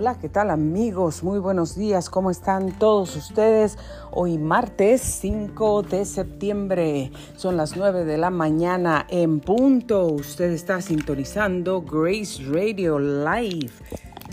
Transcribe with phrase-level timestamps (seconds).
[0.00, 1.22] Hola, ¿qué tal amigos?
[1.22, 3.76] Muy buenos días, ¿cómo están todos ustedes?
[4.10, 10.06] Hoy martes 5 de septiembre, son las 9 de la mañana en punto.
[10.06, 13.72] Usted está sintonizando Grace Radio Live.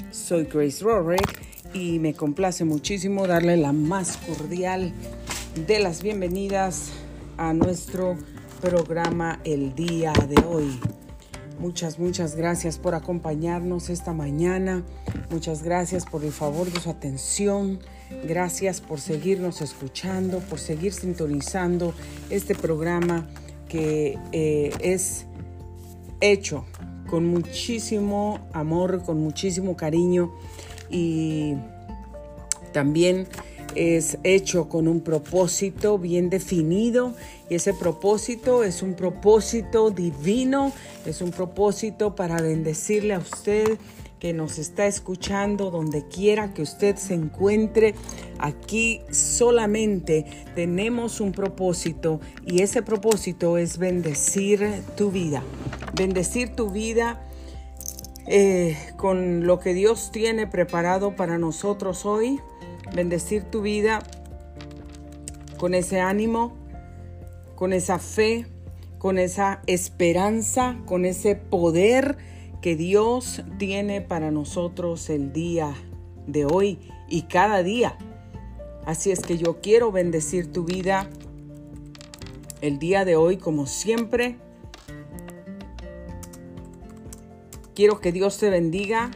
[0.09, 1.37] Soy Grace Rorick
[1.73, 4.93] y me complace muchísimo darle la más cordial
[5.67, 6.93] de las bienvenidas
[7.35, 8.15] a nuestro
[8.61, 10.79] programa el día de hoy.
[11.59, 14.83] Muchas, muchas gracias por acompañarnos esta mañana.
[15.31, 17.79] Muchas gracias por el favor de su atención.
[18.27, 21.93] Gracias por seguirnos escuchando, por seguir sintonizando
[22.29, 23.27] este programa
[23.67, 25.25] que eh, es
[26.21, 26.65] hecho
[27.09, 30.31] con muchísimo amor, con muchísimo cariño
[30.89, 31.55] y
[32.71, 33.27] también
[33.77, 37.13] es hecho con un propósito bien definido
[37.49, 40.71] y ese propósito es un propósito divino,
[41.05, 43.77] es un propósito para bendecirle a usted
[44.19, 47.93] que nos está escuchando donde quiera que usted se encuentre.
[48.39, 50.25] Aquí solamente
[50.55, 55.43] tenemos un propósito y ese propósito es bendecir tu vida.
[55.93, 57.23] Bendecir tu vida
[58.25, 62.39] eh, con lo que Dios tiene preparado para nosotros hoy
[62.93, 64.03] bendecir tu vida
[65.57, 66.53] con ese ánimo,
[67.55, 68.47] con esa fe,
[68.97, 72.17] con esa esperanza, con ese poder
[72.61, 75.73] que Dios tiene para nosotros el día
[76.25, 76.79] de hoy
[77.09, 77.97] y cada día.
[78.85, 81.09] Así es que yo quiero bendecir tu vida
[82.61, 84.37] el día de hoy como siempre.
[87.75, 89.11] Quiero que Dios te bendiga,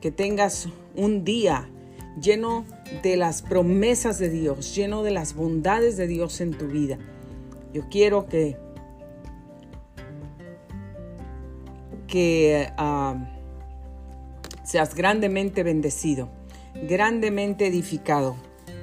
[0.00, 1.68] que tengas un día
[2.20, 2.64] lleno
[3.02, 6.98] de las promesas de Dios, lleno de las bondades de Dios en tu vida.
[7.72, 8.56] Yo quiero que,
[12.06, 13.16] que ah,
[14.64, 16.28] seas grandemente bendecido,
[16.88, 18.36] grandemente edificado,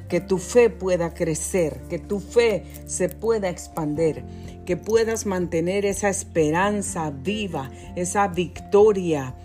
[0.09, 4.23] que tu fe pueda crecer, que tu fe se pueda expandir,
[4.65, 9.35] que puedas mantener esa esperanza viva, esa victoria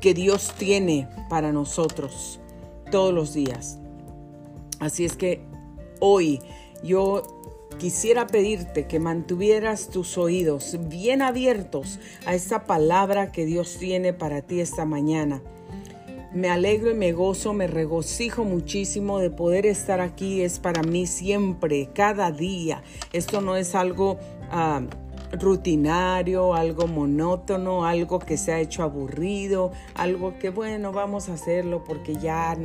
[0.00, 2.41] que Dios tiene para nosotros
[2.92, 3.80] todos los días.
[4.78, 5.40] Así es que
[5.98, 6.38] hoy
[6.84, 7.22] yo
[7.78, 14.42] quisiera pedirte que mantuvieras tus oídos bien abiertos a esta palabra que Dios tiene para
[14.42, 15.42] ti esta mañana.
[16.32, 20.42] Me alegro y me gozo, me regocijo muchísimo de poder estar aquí.
[20.42, 22.82] Es para mí siempre, cada día.
[23.12, 24.18] Esto no es algo...
[24.50, 24.82] Ah,
[25.32, 31.84] rutinario, algo monótono, algo que se ha hecho aburrido, algo que bueno, vamos a hacerlo
[31.84, 32.56] porque ya,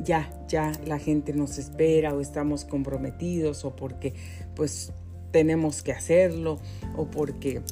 [0.00, 4.14] ya, ya la gente nos espera o estamos comprometidos o porque
[4.54, 4.92] pues
[5.30, 6.58] tenemos que hacerlo
[6.96, 7.62] o porque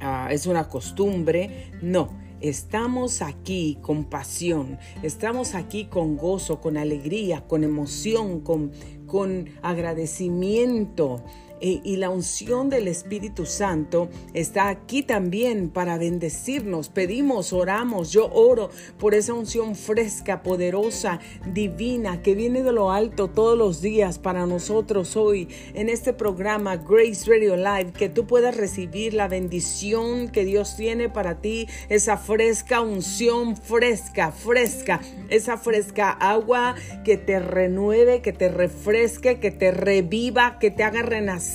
[0.00, 1.70] ah, es una costumbre.
[1.80, 8.72] No, estamos aquí con pasión, estamos aquí con gozo, con alegría, con emoción, con,
[9.06, 11.22] con agradecimiento
[11.64, 16.88] y la unción del Espíritu Santo está aquí también para bendecirnos.
[16.88, 23.28] Pedimos, oramos, yo oro por esa unción fresca, poderosa, divina, que viene de lo alto
[23.28, 28.56] todos los días para nosotros hoy en este programa Grace Radio Live, que tú puedas
[28.56, 36.10] recibir la bendición que Dios tiene para ti, esa fresca unción fresca, fresca, esa fresca
[36.10, 36.74] agua
[37.04, 41.51] que te renueve, que te refresque, que te reviva, que te haga renacer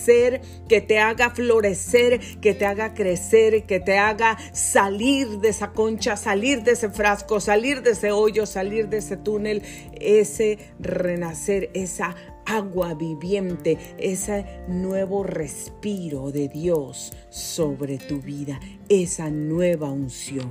[0.68, 6.16] que te haga florecer, que te haga crecer, que te haga salir de esa concha,
[6.16, 9.62] salir de ese frasco, salir de ese hoyo, salir de ese túnel,
[10.00, 12.16] ese renacer, esa
[12.46, 20.50] agua viviente, ese nuevo respiro de Dios sobre tu vida, esa nueva unción.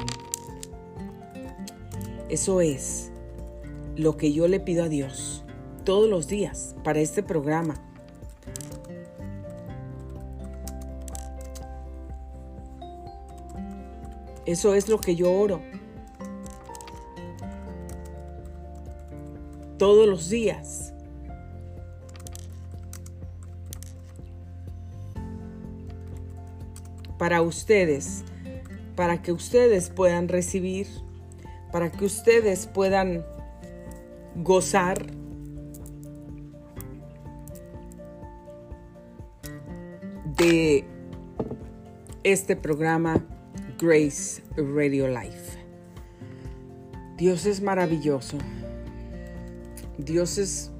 [2.29, 3.11] Eso es
[3.95, 5.45] lo que yo le pido a Dios
[5.85, 7.81] todos los días para este programa
[14.47, 15.61] Eso es lo que yo oro.
[19.77, 20.95] Todos los días.
[27.19, 28.25] Para ustedes,
[28.95, 30.87] para que ustedes puedan recibir,
[31.73, 33.25] para que ustedes puedan
[34.37, 35.07] gozar
[40.37, 40.85] de
[42.23, 43.25] este programa
[43.79, 45.59] Grace Radio Life.
[47.19, 48.39] Dios es maravilloso.
[49.99, 50.71] Dios es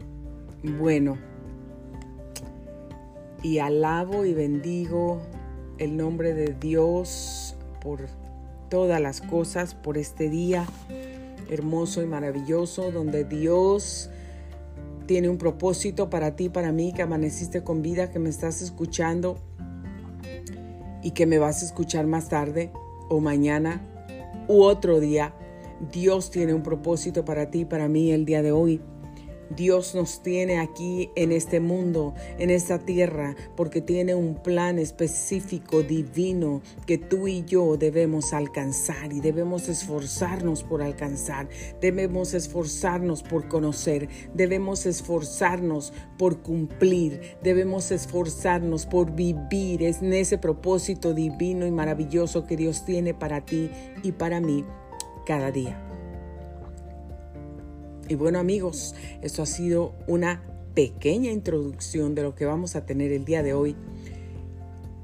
[0.63, 1.19] bueno.
[3.43, 5.21] Y alabo y bendigo
[5.77, 8.07] el nombre de Dios por
[8.71, 10.65] todas las cosas, por este día,
[11.51, 14.09] hermoso y maravilloso donde Dios
[15.05, 19.37] tiene un propósito para ti, para mí, que amaneciste con vida, que me estás escuchando
[21.03, 22.73] y que me vas a escuchar más tarde
[23.09, 23.83] o mañana
[24.49, 25.35] u otro día.
[25.93, 28.81] Dios tiene un propósito para ti, para mí el día de hoy.
[29.51, 35.83] Dios nos tiene aquí en este mundo, en esta tierra, porque tiene un plan específico,
[35.83, 41.49] divino, que tú y yo debemos alcanzar y debemos esforzarnos por alcanzar,
[41.81, 51.15] debemos esforzarnos por conocer, debemos esforzarnos por cumplir, debemos esforzarnos por vivir en ese propósito
[51.15, 53.71] divino y maravilloso que Dios tiene para ti
[54.03, 54.65] y para mí
[55.25, 55.86] cada día.
[58.09, 60.41] Y bueno amigos, esto ha sido una
[60.75, 63.75] pequeña introducción de lo que vamos a tener el día de hoy.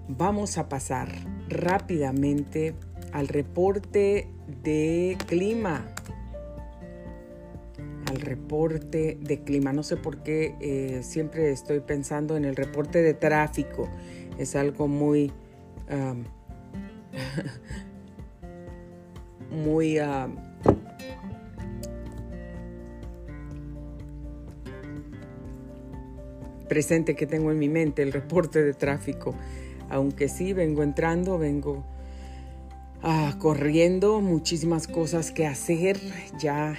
[0.09, 1.09] Vamos a pasar
[1.49, 2.77] rápidamente
[3.13, 4.29] al reporte
[4.63, 5.85] de clima.
[8.07, 9.73] Al reporte de clima.
[9.73, 13.89] No sé por qué eh, siempre estoy pensando en el reporte de tráfico.
[14.39, 15.33] Es algo muy...
[19.51, 19.99] muy...
[26.69, 29.35] presente que tengo en mi mente, el reporte de tráfico.
[29.91, 31.85] Aunque sí, vengo entrando, vengo
[33.03, 35.99] ah, corriendo, muchísimas cosas que hacer,
[36.39, 36.75] ya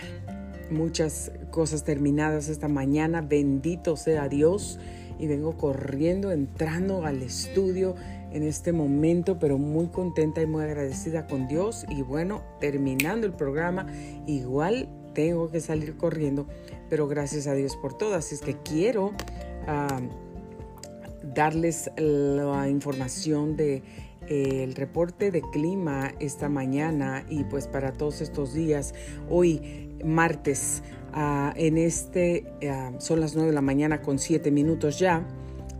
[0.71, 4.79] muchas cosas terminadas esta mañana, bendito sea Dios.
[5.19, 7.95] Y vengo corriendo, entrando al estudio
[8.31, 11.85] en este momento, pero muy contenta y muy agradecida con Dios.
[11.87, 13.85] Y bueno, terminando el programa,
[14.25, 16.47] igual tengo que salir corriendo,
[16.89, 18.15] pero gracias a Dios por todo.
[18.15, 19.13] Así es que quiero
[21.33, 23.81] darles la información de
[24.27, 28.93] eh, el reporte de clima esta mañana y pues para todos estos días.
[29.29, 30.83] Hoy martes
[31.13, 35.27] ah, en este ah, son las 9 de la mañana con 7 minutos ya,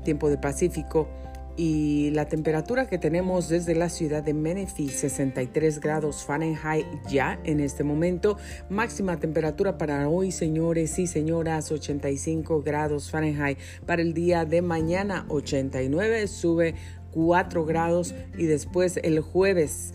[0.04, 1.08] tiempo de Pacífico
[1.56, 7.60] y la temperatura que tenemos desde la ciudad de Menifee 63 grados Fahrenheit ya en
[7.60, 8.38] este momento.
[8.70, 13.60] Máxima temperatura para hoy señores y señoras 85 grados Fahrenheit.
[13.86, 16.76] Para el día de mañana 89 sube
[17.12, 18.16] 4 grados.
[18.38, 19.94] Y después el jueves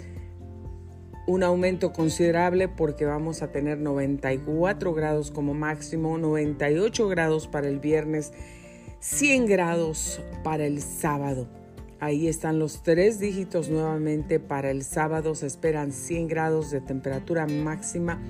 [1.26, 7.80] un aumento considerable porque vamos a tener 94 grados como máximo 98 grados para el
[7.80, 8.32] viernes
[9.00, 11.46] 100 grados para el sábado.
[12.00, 15.34] Ahí están los tres dígitos nuevamente para el sábado.
[15.34, 18.20] Se esperan 100 grados de temperatura máxima.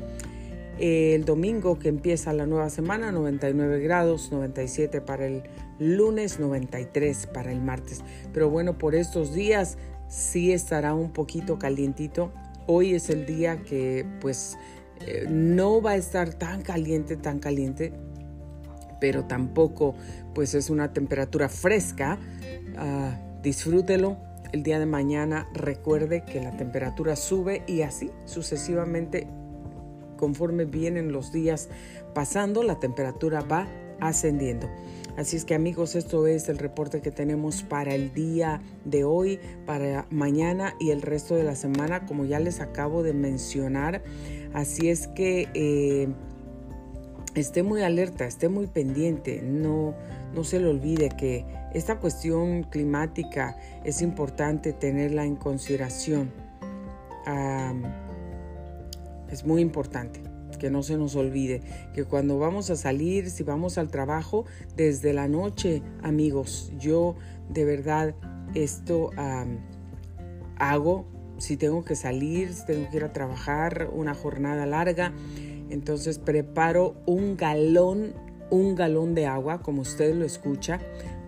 [0.79, 5.43] El domingo que empieza la nueva semana, 99 grados, 97 para el
[5.79, 8.05] lunes, 93 para el martes.
[8.33, 9.77] Pero bueno, por estos días
[10.09, 12.31] sí estará un poquito calientito.
[12.67, 14.57] Hoy es el día que pues
[15.01, 17.93] eh, no va a estar tan caliente, tan caliente
[19.01, 19.95] pero tampoco
[20.39, 22.17] pues es una temperatura fresca.
[22.77, 24.19] Ah, disfrútelo.
[24.53, 29.27] El día de mañana recuerde que la temperatura sube y así sucesivamente
[30.17, 31.71] conforme vienen los días
[32.15, 33.67] pasando, la temperatura va
[33.99, 34.71] ascendiendo.
[35.17, 39.41] Así es que amigos, esto es el reporte que tenemos para el día de hoy,
[39.67, 44.05] para mañana y el resto de la semana, como ya les acabo de mencionar.
[44.55, 46.07] Así es que eh,
[47.35, 49.95] esté muy alerta, esté muy pendiente, no,
[50.35, 51.45] no se le olvide que
[51.75, 56.33] esta cuestión climática es importante tenerla en consideración.
[59.31, 60.23] es muy importante
[60.59, 61.63] que no se nos olvide
[61.95, 64.45] que cuando vamos a salir, si vamos al trabajo,
[64.77, 67.15] desde la noche, amigos, yo
[67.49, 68.15] de verdad
[68.55, 69.11] esto
[70.59, 71.07] hago,
[71.39, 75.13] si tengo que salir, si tengo que ir a trabajar una jornada larga,
[75.71, 78.15] entonces preparo un galón,
[78.51, 80.81] un galón de agua, como usted lo escucha.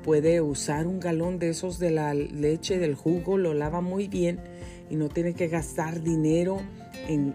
[0.03, 4.41] Puede usar un galón de esos de la leche, del jugo, lo lava muy bien
[4.89, 6.59] y no tiene que gastar dinero
[7.09, 7.35] en,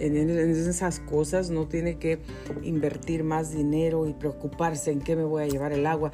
[0.00, 2.20] esas cosas, no tiene que
[2.62, 6.12] invertir más dinero y preocuparse en qué me voy a llevar el agua.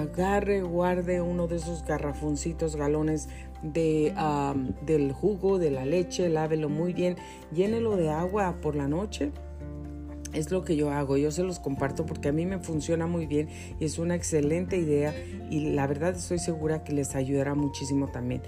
[0.00, 3.28] Agarre, guarde uno de esos garrafoncitos, galones
[3.62, 4.14] de,
[4.82, 7.16] del jugo, de la leche, lávelo muy bien,
[7.52, 9.32] llénelo de agua por la noche.
[10.32, 13.26] Es lo que yo hago, yo se los comparto porque a mí me funciona muy
[13.26, 15.14] bien y es una excelente idea
[15.50, 18.42] y la verdad estoy segura que les ayudará muchísimo también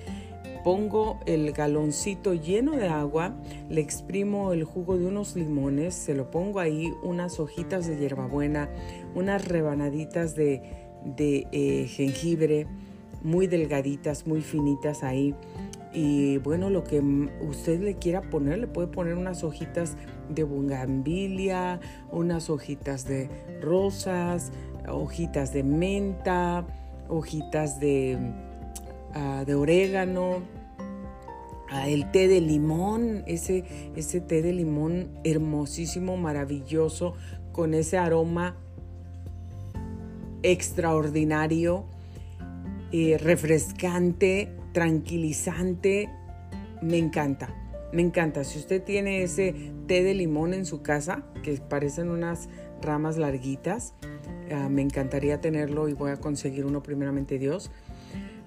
[0.62, 3.34] pongo el galoncito lleno de agua,
[3.68, 8.68] le exprimo el jugo de unos limones, se lo pongo ahí, unas hojitas de hierbabuena,
[9.14, 10.62] unas rebanaditas de,
[11.04, 12.66] de eh, jengibre,
[13.22, 15.34] muy delgaditas, muy finitas ahí.
[15.94, 17.00] Y bueno, lo que
[17.42, 19.96] usted le quiera poner, le puede poner unas hojitas
[20.30, 21.80] de bungambilia,
[22.10, 23.28] unas hojitas de
[23.60, 24.52] rosas,
[24.88, 26.66] hojitas de menta,
[27.08, 28.16] hojitas de,
[29.14, 30.38] ah, de orégano,
[31.70, 37.14] ah, el té de limón, ese, ese té de limón hermosísimo, maravilloso,
[37.52, 38.56] con ese aroma
[40.42, 41.84] extraordinario,
[42.92, 46.10] eh, refrescante, tranquilizante.
[46.80, 47.54] Me encanta,
[47.92, 48.44] me encanta.
[48.44, 49.54] Si usted tiene ese
[49.86, 52.48] té de limón en su casa, que parecen unas
[52.80, 53.94] ramas larguitas,
[54.50, 57.70] ah, me encantaría tenerlo y voy a conseguir uno primeramente Dios.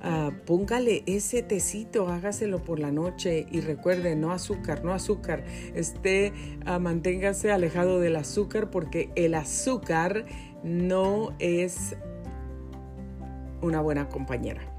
[0.03, 5.44] Uh, póngale ese tecito, hágaselo por la noche y recuerde, no azúcar, no azúcar.
[5.74, 6.32] Este,
[6.67, 10.25] uh, manténgase alejado del azúcar porque el azúcar
[10.63, 11.96] no es
[13.63, 14.75] una buena compañera.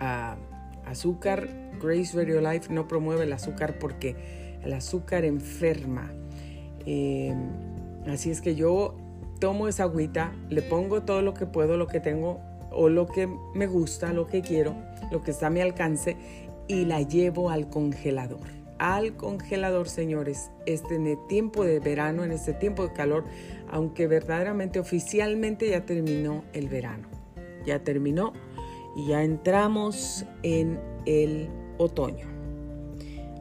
[0.00, 1.48] Azúcar,
[1.80, 6.12] Grace Radio Life no promueve el azúcar porque el azúcar enferma.
[6.86, 7.34] Eh,
[8.06, 8.96] así es que yo
[9.38, 12.40] tomo esa agüita, le pongo todo lo que puedo, lo que tengo
[12.70, 14.74] o lo que me gusta, lo que quiero,
[15.10, 16.16] lo que está a mi alcance
[16.66, 18.58] y la llevo al congelador.
[18.78, 23.24] Al congelador, señores, este en el tiempo de verano, en este tiempo de calor,
[23.68, 27.08] aunque verdaderamente oficialmente ya terminó el verano.
[27.66, 28.32] Ya terminó
[28.98, 32.26] y ya entramos en el otoño.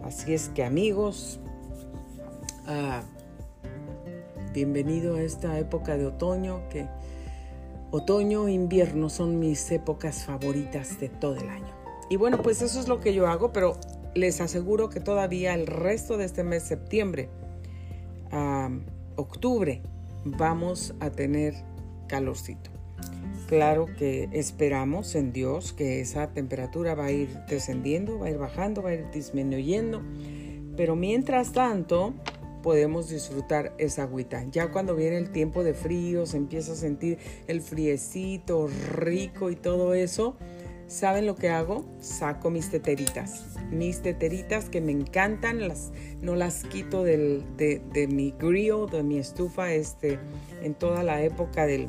[0.04, 1.40] Así es que amigos,
[2.68, 3.02] ah,
[4.54, 6.88] bienvenido a esta época de otoño que
[7.90, 11.74] Otoño e invierno son mis épocas favoritas de todo el año.
[12.10, 13.78] Y bueno, pues eso es lo que yo hago, pero
[14.14, 17.30] les aseguro que todavía el resto de este mes, septiembre,
[18.30, 18.70] a
[19.16, 19.82] octubre,
[20.26, 21.54] vamos a tener
[22.08, 22.77] calorcito.
[23.48, 28.38] Claro que esperamos en Dios que esa temperatura va a ir descendiendo, va a ir
[28.38, 30.04] bajando, va a ir disminuyendo.
[30.76, 32.14] Pero mientras tanto,
[32.62, 34.44] podemos disfrutar esa agüita.
[34.52, 39.56] Ya cuando viene el tiempo de frío, se empieza a sentir el friecito rico y
[39.56, 40.36] todo eso,
[40.88, 41.86] ¿saben lo que hago?
[42.02, 43.46] Saco mis teteritas.
[43.72, 47.46] Mis teteritas que me encantan, las, no las quito de,
[48.12, 50.20] mi grill, de mi estufa, este,
[50.62, 51.88] en toda la época del,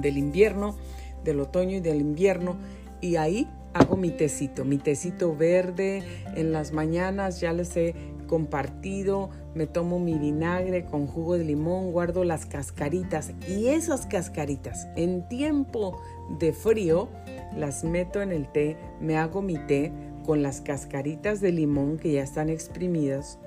[0.00, 0.76] del invierno,
[1.24, 2.56] del otoño y del invierno.
[3.00, 6.02] Y ahí hago mi tecito, mi tecito verde
[6.34, 7.94] en las mañanas, ya les he
[8.26, 14.86] compartido, me tomo mi vinagre con jugo de limón, guardo las cascaritas y esas cascaritas
[14.96, 16.00] en tiempo
[16.38, 17.08] de frío
[17.56, 19.92] las meto en el té, me hago mi té
[20.24, 23.38] con las cascaritas de limón que ya están exprimidas,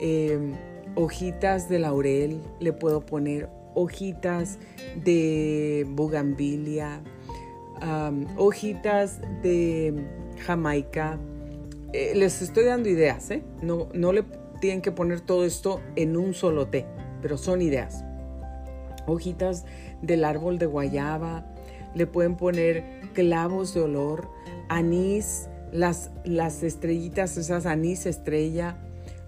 [0.00, 0.54] em,
[0.94, 4.58] hojitas de laurel, le puedo poner hojitas
[5.04, 7.02] de bugambilia,
[8.36, 9.94] hojitas de
[10.46, 11.18] jamaica,
[11.92, 13.42] eh, les estoy dando ideas, ¿eh?
[13.62, 14.24] No, no le
[14.60, 16.86] tienen que poner todo esto en un solo té,
[17.20, 18.02] pero son ideas.
[19.06, 19.66] Hojitas
[20.02, 21.46] del árbol de guayaba,
[21.94, 24.28] le pueden poner clavos de olor,
[24.68, 28.78] anís, las, las estrellitas, esas anís estrella,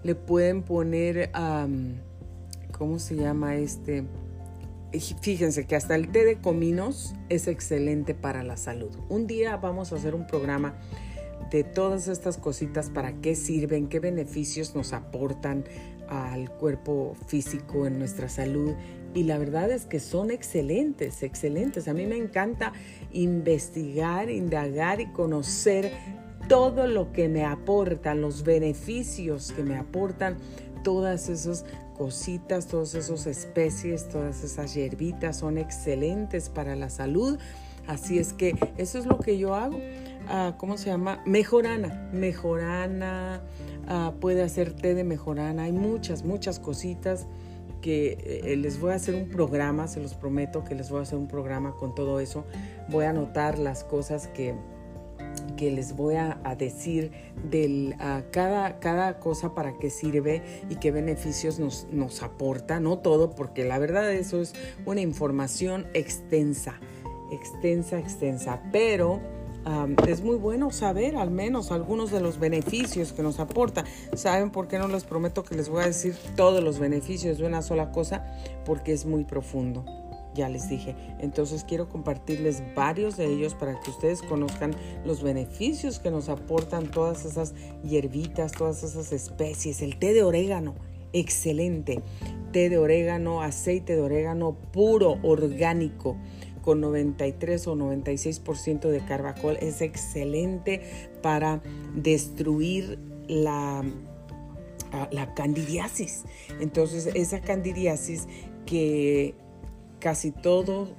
[0.03, 1.31] le pueden poner,
[2.71, 4.05] ¿cómo se llama este?
[5.21, 8.89] Fíjense que hasta el té de cominos es excelente para la salud.
[9.07, 10.75] Un día vamos a hacer un programa
[11.51, 15.63] de todas estas cositas, para qué sirven, qué beneficios nos aportan
[16.07, 18.73] al cuerpo físico, en nuestra salud.
[19.13, 21.87] Y la verdad es que son excelentes, excelentes.
[21.87, 22.73] A mí me encanta
[23.11, 25.91] investigar, indagar y conocer
[26.47, 30.37] todo lo que me aportan, los beneficios que me aportan
[30.83, 31.65] todas esas
[31.99, 37.37] cositas, todas esas especies, todas esas hierbitas son excelentes para la salud.
[37.87, 39.77] Así es que eso es lo que yo hago.
[40.57, 41.21] ¿cómo se llama?
[41.25, 42.09] Mejorana.
[42.13, 43.41] Mejorana,
[44.21, 45.63] puede hacer té de mejorana.
[45.63, 47.27] Hay muchas, muchas cositas
[47.81, 51.03] que eh, les voy a hacer un programa, se los prometo que les voy a
[51.03, 52.45] hacer un programa con todo eso.
[52.89, 54.55] Voy a anotar las cosas que,
[55.57, 57.11] que les voy a, decir
[57.49, 57.95] de
[58.31, 63.65] cada, cada cosa para qué sirve y qué beneficios nos, nos aporta, no todo, porque
[63.65, 64.53] la verdad eso es
[64.85, 66.79] una información extensa,
[67.31, 69.19] extensa, extensa, pero
[70.07, 73.83] es muy bueno saber al menos algunos de los beneficios que nos aporta.
[74.15, 77.45] ¿Saben por qué no les prometo que les voy a decir todos los beneficios de
[77.45, 78.25] una sola cosa?
[78.65, 79.85] Porque es muy profundo.
[80.39, 80.95] Ya les dije.
[81.19, 86.89] Entonces quiero compartirles varios de ellos para que ustedes conozcan los beneficios que nos aportan
[86.89, 87.53] todas esas
[87.83, 89.81] hierbitas, todas esas especies.
[89.81, 90.75] El té de orégano,
[91.11, 92.01] excelente.
[92.53, 96.15] Té de orégano, aceite de orégano puro, orgánico
[96.61, 100.79] con 93 o 96% de carbacol es excelente
[101.21, 101.61] para
[101.95, 103.83] destruir la,
[104.93, 106.23] ah, la candidiasis.
[106.61, 108.29] Entonces, esa candidiasis
[108.65, 109.35] que
[109.99, 110.89] casi todo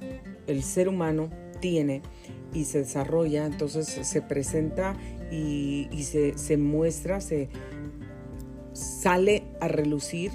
[0.47, 1.29] el ser humano
[1.59, 2.01] tiene
[2.53, 4.95] y se desarrolla, entonces se presenta
[5.31, 7.49] y, se, muestra, se
[8.73, 10.31] sale a relucir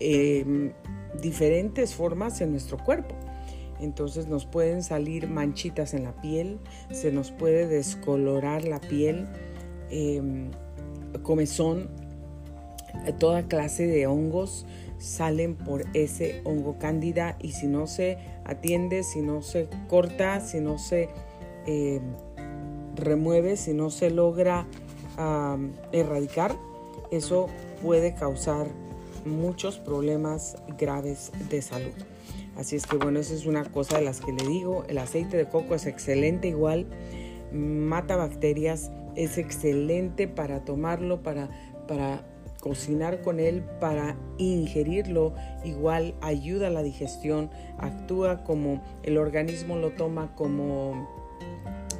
[0.00, 0.72] em,
[1.22, 3.14] diferentes formas en nuestro cuerpo.
[3.80, 6.58] Entonces nos pueden salir manchitas en la piel,
[6.92, 9.26] se nos puede descolorar la piel,
[9.90, 10.50] em,
[11.22, 11.88] comezón,
[13.18, 14.66] toda clase de hongos
[14.98, 20.60] salen por ese hongo cándida y si no se atiende, si no se corta, si
[20.60, 21.08] no se
[21.66, 22.02] em,
[22.94, 24.66] remueve, si no se logra
[25.92, 26.56] erradicar,
[27.12, 27.48] eso
[27.82, 28.66] puede causar
[29.24, 31.92] muchos problemas graves de salud.
[32.56, 34.84] Así es que bueno, esa es una cosa de las que le digo.
[34.88, 36.86] El aceite de coco es excelente igual,
[37.52, 41.48] mata bacterias, es excelente para tomarlo, para,
[41.88, 42.24] para
[42.64, 45.34] cocinar con él, para ingerirlo.
[45.66, 51.06] Igual ayuda a la digestión, actúa como el organismo lo toma como,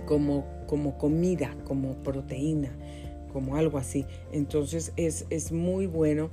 [0.07, 2.71] como, como comida, como proteína,
[3.31, 4.07] como algo así.
[4.33, 6.31] Entonces es, es muy bueno.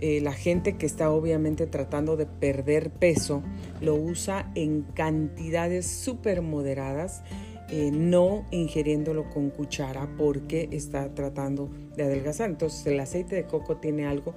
[0.00, 3.42] Eh, la gente que está obviamente tratando de perder peso
[3.80, 7.22] lo usa en cantidades súper moderadas,
[7.70, 12.50] eh, no ingiriéndolo con cuchara porque está tratando de adelgazar.
[12.50, 14.34] Entonces el aceite de coco tiene algo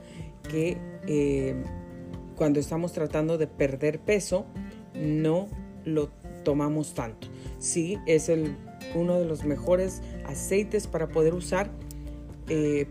[0.50, 1.55] que eh,
[2.35, 4.45] cuando estamos tratando de perder peso
[4.95, 5.47] no
[5.85, 6.09] lo
[6.43, 7.27] tomamos tanto.
[7.59, 8.55] Sí, es el,
[8.95, 11.71] uno de los mejores aceites para poder usar,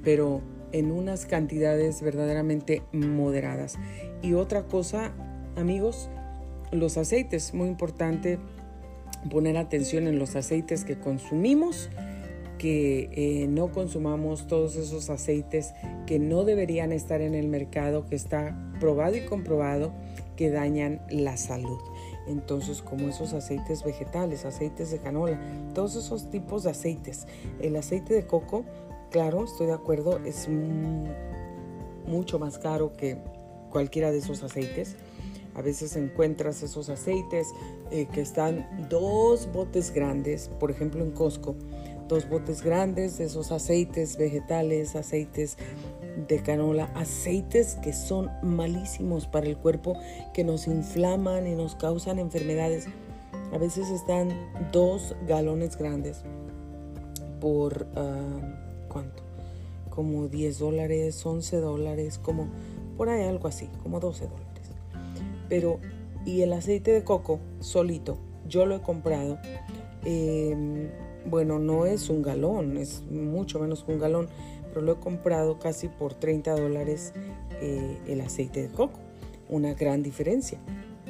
[0.02, 0.40] pero
[0.72, 3.76] en unas cantidades verdaderamente moderadas.
[4.22, 5.12] Y otra cosa,
[5.56, 6.08] amigos,
[6.72, 8.38] los aceites, muy importante
[9.28, 11.90] poner atención en los aceites que consumimos,
[12.58, 15.74] que eh, no consumamos todos esos aceites
[16.06, 19.92] que no deberían estar en el mercado, que está probado y comprobado
[20.36, 21.78] que dañan la salud.
[22.26, 25.40] Entonces, como esos aceites vegetales, aceites de canola,
[25.74, 27.26] todos esos tipos de aceites.
[27.60, 28.64] El aceite de coco
[29.10, 30.48] Claro, estoy de acuerdo, es
[32.06, 33.18] mucho más caro que
[33.68, 34.96] cualquiera de esos aceites.
[35.54, 37.48] A veces encuentras esos aceites
[37.90, 41.56] eh, que están dos botes grandes, por ejemplo en Costco,
[42.08, 45.56] dos botes grandes de esos aceites vegetales, aceites
[46.28, 49.96] de canola, aceites que son malísimos para el cuerpo,
[50.34, 52.86] que nos inflaman y nos causan enfermedades.
[53.52, 54.30] A veces están
[54.72, 56.22] dos galones grandes
[57.40, 57.86] por...
[57.96, 58.56] Ah,
[58.90, 59.22] ¿cuánto?
[59.88, 62.48] Como 10 dólares, 11 dólares, como
[62.96, 64.49] por ahí algo así, como 12 dólares.
[65.50, 65.80] Pero,
[66.24, 68.16] y el aceite de coco solito,
[68.48, 69.38] yo lo he comprado.
[70.06, 70.88] Em,
[71.26, 74.28] bueno, no es un galón, es mucho menos que un galón,
[74.68, 77.12] pero lo he comprado casi por 30 dólares
[77.60, 78.98] eh, el aceite de coco.
[79.50, 80.58] Una gran diferencia,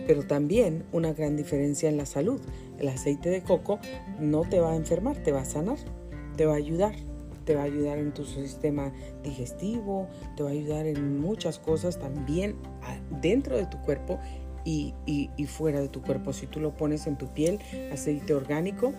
[0.07, 2.41] pero también una gran diferencia en la salud.
[2.79, 3.79] El aceite de coco
[4.19, 5.77] no te va a enfermar, te va a sanar,
[6.37, 6.95] te va a ayudar
[7.51, 8.93] te va a ayudar en tu sistema
[9.25, 12.55] digestivo, te va a ayudar en muchas cosas también
[13.21, 14.21] dentro de tu cuerpo
[14.65, 14.95] y,
[15.49, 16.33] fuera de tu cuerpo.
[16.33, 17.59] Si tú lo pones en tu piel,
[17.93, 18.93] aceite orgánico,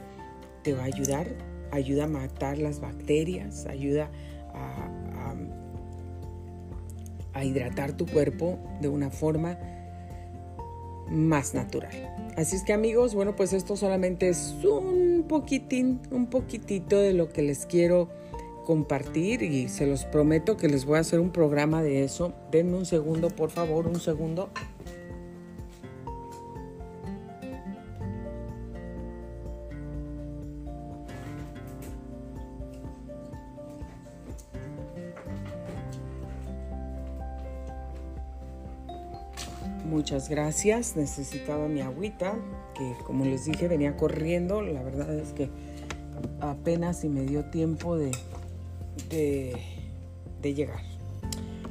[0.63, 1.27] te va a ayudar,
[1.71, 4.11] ayuda a matar las bacterias, ayuda
[4.53, 5.33] a,
[7.31, 9.57] a hidratar tu cuerpo de una forma
[11.09, 12.33] más natural.
[12.35, 17.29] Así es que amigos, bueno, pues esto solamente es un poquitín, un poquitito de lo
[17.29, 18.09] que les quiero
[18.65, 22.33] compartir y se los prometo que les voy a hacer un programa de eso.
[22.51, 24.49] Denme un segundo, por favor, un segundo.
[39.85, 40.95] Muchas gracias.
[40.95, 42.35] Necesitaba mi agüita,
[42.75, 44.61] que como les dije venía corriendo.
[44.61, 45.49] La verdad es que
[46.39, 48.11] apenas si me dio tiempo de
[49.09, 49.57] de,
[50.41, 50.81] llegar.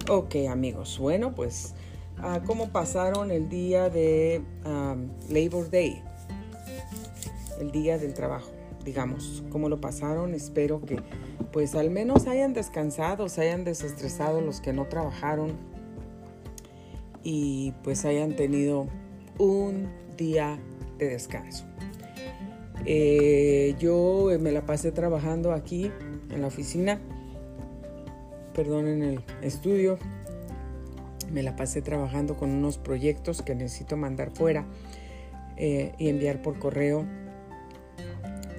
[0.09, 1.75] Ok amigos, bueno pues
[2.19, 4.43] uh, ¿cómo pasaron el día de
[5.29, 6.03] Labor Day?
[7.61, 8.51] El día del trabajo,
[8.85, 10.35] digamos, ¿cómo lo pasaron?
[10.35, 10.99] Espero que
[11.53, 15.53] pues al menos hayan descansado, se hayan desestresado los que no trabajaron
[17.23, 18.87] y pues hayan tenido
[19.39, 20.59] un día
[20.99, 21.65] de descanso.
[22.87, 25.91] Eh, yo me la pasé trabajando aquí
[26.33, 27.01] en la oficina
[28.55, 29.99] perdón, en el estudio.
[31.33, 34.67] Me la pasé trabajando con unos proyectos que necesito mandar fuera.
[35.57, 37.05] eh, y enviar por correo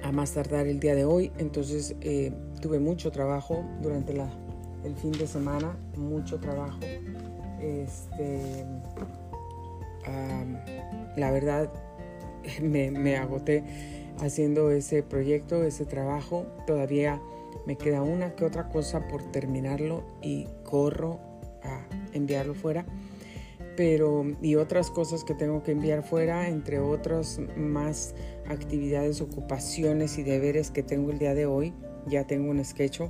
[0.04, 1.32] a más tardar el día de hoy.
[1.38, 4.28] Entonces eh, tuve mucho trabajo durante la,
[4.84, 6.78] el fin de semana, mucho trabajo.
[7.60, 8.64] Este,
[11.16, 11.72] la verdad
[12.62, 13.64] me, me agoté
[14.20, 16.46] haciendo ese proyecto, ese trabajo.
[16.66, 17.20] Todavía
[17.66, 21.20] me queda una que otra cosa por terminarlo y corro
[21.62, 22.84] a enviarlo fuera
[23.76, 28.14] pero y otras cosas que tengo que enviar fuera, entre otras más
[28.46, 31.72] actividades, ocupaciones y deberes que tengo el día de hoy.
[32.06, 33.00] Ya tengo un sketch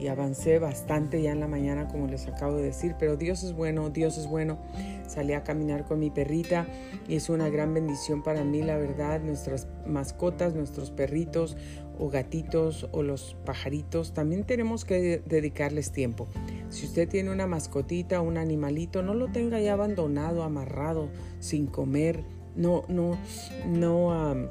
[0.00, 3.52] y avancé bastante ya en la mañana, como les acabo de decir, pero Dios es
[3.52, 4.58] bueno, Dios es bueno.
[5.06, 6.66] Salí a caminar con mi perrita
[7.06, 9.20] y es una gran bendición para mí, la verdad.
[9.20, 11.56] Nuestras mascotas, nuestros perritos
[11.98, 16.28] o gatitos o los pajaritos, también tenemos que dedicarles tiempo.
[16.70, 21.10] Si usted tiene una mascotita, un animalito, no lo tenga ya abandonado, amarrado,
[21.40, 22.24] sin comer.
[22.56, 23.18] No, no,
[23.66, 24.50] no,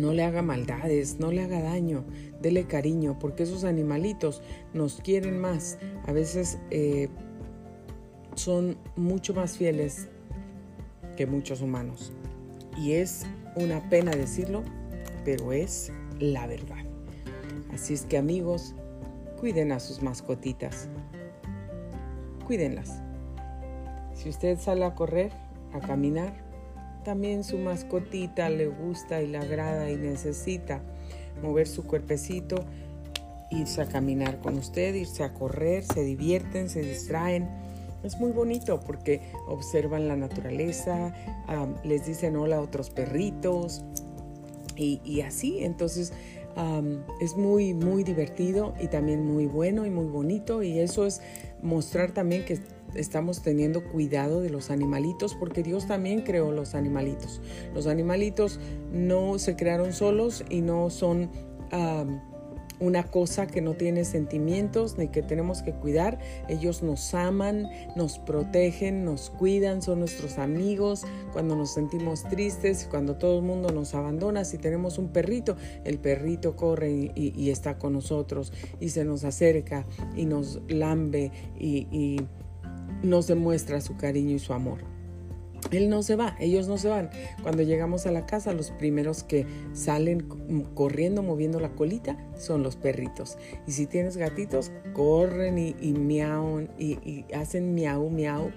[0.00, 2.04] no le haga maldades, no le haga daño.
[2.40, 5.78] Dele cariño, porque esos animalitos nos quieren más.
[6.06, 7.08] A veces eh,
[8.34, 10.08] son mucho más fieles
[11.16, 12.12] que muchos humanos.
[12.76, 14.62] Y es una pena decirlo,
[15.24, 16.84] pero es la verdad.
[17.72, 18.74] Así es que amigos,
[19.38, 20.88] cuiden a sus mascotitas
[22.50, 23.00] cuídenlas.
[24.12, 25.30] Si usted sale a correr,
[25.72, 26.34] a caminar,
[27.02, 30.80] también su mascotita le gusta y le agrada y necesita
[31.42, 32.64] mover su cuerpecito,
[33.50, 37.48] irse a caminar con usted, irse a correr, se divierten, se distraen.
[38.02, 41.12] Es muy bonito porque observan la naturaleza,
[41.84, 43.82] les dicen hola a otros perritos
[44.76, 45.64] y, y así.
[45.64, 46.12] Entonces
[47.20, 51.20] es muy, muy divertido y también muy bueno y muy bonito y eso es
[51.62, 52.58] mostrar también que
[52.94, 57.40] estamos teniendo cuidado de los animalitos porque Dios también creó los animalitos.
[57.74, 58.60] Los animalitos
[58.92, 61.30] no se crearon solos y no son
[62.80, 66.18] una cosa que no tiene sentimientos ni que tenemos que cuidar.
[66.48, 71.04] Ellos nos aman, nos protegen, nos cuidan, son nuestros amigos.
[71.32, 75.98] Cuando nos sentimos tristes, cuando todo el mundo nos abandona, si tenemos un perrito, el
[75.98, 79.84] perrito corre y, está con nosotros y se nos acerca
[80.16, 82.20] y nos lambe y
[83.02, 84.80] nos demuestra su cariño y su amor.
[85.70, 87.10] Él no se va, ellos no se van.
[87.42, 90.26] Cuando llegamos a la casa, los primeros que salen
[90.74, 93.38] corriendo, moviendo la colita, son los perritos.
[93.66, 95.94] Y si tienes gatitos, corren y, y
[96.78, 98.50] y, hacen miau, miau.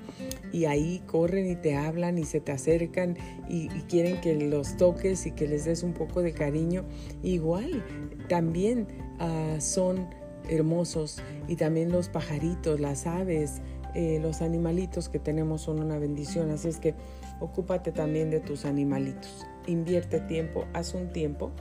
[0.52, 5.26] Y ahí corren y te hablan y se te acercan y, quieren que los toques
[5.28, 6.84] y que les des un poco de cariño.
[7.22, 7.84] Igual,
[8.28, 8.88] también
[9.20, 10.08] ah, son
[10.50, 11.22] hermosos.
[11.48, 13.62] Y también los pajaritos, las aves,
[13.96, 16.96] eh, los animalitos que tenemos son una bendición, así es que
[17.40, 19.46] ocúpate también de tus animalitos.
[19.68, 21.52] Invierte tiempo, haz un tiempo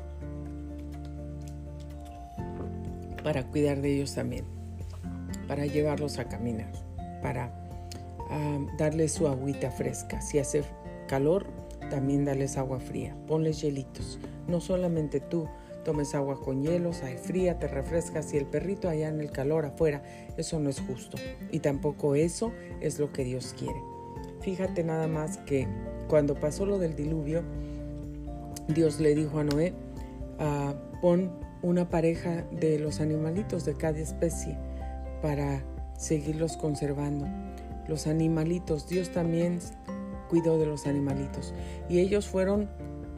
[3.23, 4.45] para cuidar de ellos también,
[5.47, 6.73] para llevarlos a caminar,
[7.23, 7.53] para
[8.31, 10.21] ah, darles su agüita fresca.
[10.21, 10.65] Si hace
[11.09, 11.47] calor,
[11.91, 14.19] también darles agua fría, ponles hielitos.
[14.49, 15.47] No solamente tú,
[15.85, 19.65] tomes agua con hielos, hay fría, te refrescas y el perrito allá en el calor
[19.65, 20.03] afuera,
[20.37, 21.19] eso no es justo.
[21.51, 23.81] Y tampoco eso es lo que Dios quiere.
[24.41, 25.69] Fíjate nada más que
[26.09, 27.43] cuando pasó lo del diluvio,
[28.69, 29.73] Dios le dijo a Noé,
[30.39, 34.59] ah, pon una pareja de los animalitos de cada especie
[35.21, 35.63] para
[35.97, 37.27] seguirlos conservando.
[37.87, 39.61] Los animalitos, Dios también
[40.29, 41.55] cuidó de los animalitos.
[41.89, 42.69] Y ellos fueron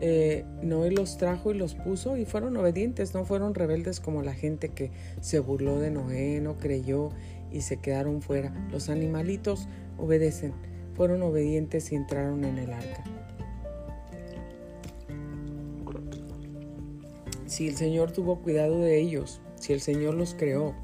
[0.00, 4.35] eh, Noé los trajo y los puso y fueron obedientes, no fueron rebeldes como la
[4.35, 7.11] gente que se burló de Noé, no creyó
[7.50, 8.52] y se quedaron fuera.
[8.70, 10.52] Los animalitos obedecen,
[10.94, 13.04] fueron obedientes y entraron en el arca.
[17.46, 20.74] Si el Señor tuvo cuidado de ellos, si el Señor los creó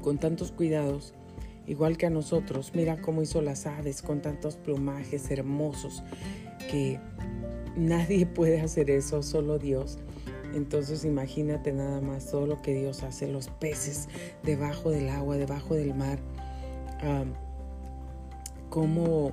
[0.00, 1.12] con tantos cuidados,
[1.66, 6.02] igual que a nosotros, mira cómo hizo las aves con tantos plumajes hermosos
[6.70, 6.98] que
[7.76, 9.98] Nadie puede hacer eso, solo Dios.
[10.54, 14.08] Entonces imagínate nada más todo lo que Dios hace, los peces
[14.44, 16.20] debajo del agua, debajo del mar,
[18.70, 19.32] como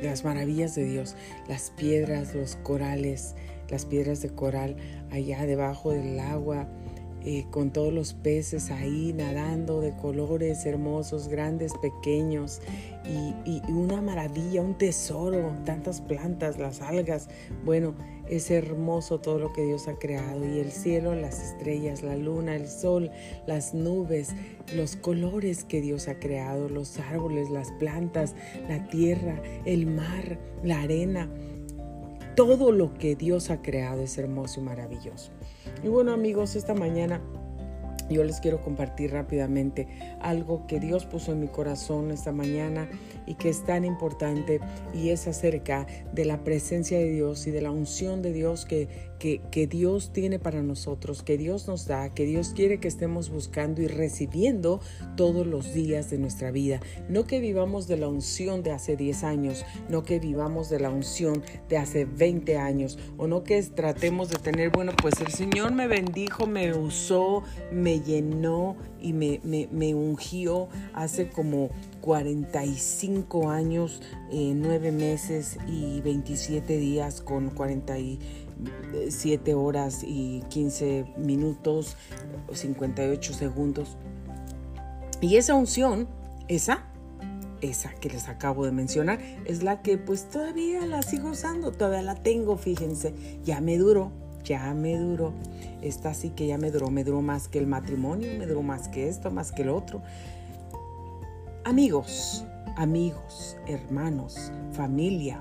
[0.00, 1.16] las maravillas de Dios,
[1.48, 3.34] las piedras, los corales,
[3.68, 4.76] las piedras de coral
[5.10, 6.68] allá debajo del agua,
[7.22, 12.60] eh, con todos los peces ahí nadando de colores hermosos, grandes, pequeños,
[13.04, 17.28] y, una maravilla, un tesoro, tantas plantas, las algas.
[17.64, 17.94] Bueno,
[18.28, 22.56] es hermoso todo lo que Dios ha creado, y el cielo, las estrellas, la luna,
[22.56, 23.10] el sol,
[23.46, 24.30] las nubes,
[24.74, 28.34] los colores que Dios ha creado, los árboles, las plantas,
[28.68, 31.28] la tierra, el mar, la arena
[32.36, 35.30] todo lo que Dios ha creado es hermoso y maravilloso.
[35.82, 37.20] Y bueno amigos, esta mañana
[38.10, 39.86] yo les quiero compartir rápidamente
[40.20, 42.88] algo que Dios puso en mi corazón esta mañana
[43.26, 44.60] y que es tan importante
[44.92, 49.09] y es acerca de la presencia de Dios y de la unción de Dios que,
[49.20, 53.82] que, Dios tiene para nosotros, que Dios nos da, que Dios quiere que estemos buscando
[53.82, 54.80] y recibiendo
[55.16, 56.80] todos los días de nuestra vida.
[57.08, 60.90] No que vivamos de la unción de hace 10 años, no que vivamos de la
[60.90, 65.72] unción de hace 20 años, o no que tratemos de tener, bueno, pues el Señor
[65.72, 74.52] me bendijo, me usó, me llenó y me, me, ungió hace como 45 años, eh,
[74.54, 77.50] 9 meses y 27 días con
[78.64, 81.96] 47 horas y 15 minutos,
[82.52, 83.96] 58 segundos.
[85.20, 86.08] Y esa unción,
[86.48, 86.84] esa,
[87.60, 92.02] esa que les acabo de mencionar, es la que pues todavía la sigo usando, todavía
[92.02, 94.12] la tengo, fíjense, ya me duró
[94.44, 95.32] ya me duró.
[95.82, 98.88] Esta sí que ya me duró, me duró más que el matrimonio, me duró más
[98.88, 100.02] que esto, más que el otro.
[101.64, 102.44] Amigos,
[102.76, 105.40] amigos, hermanos, familia.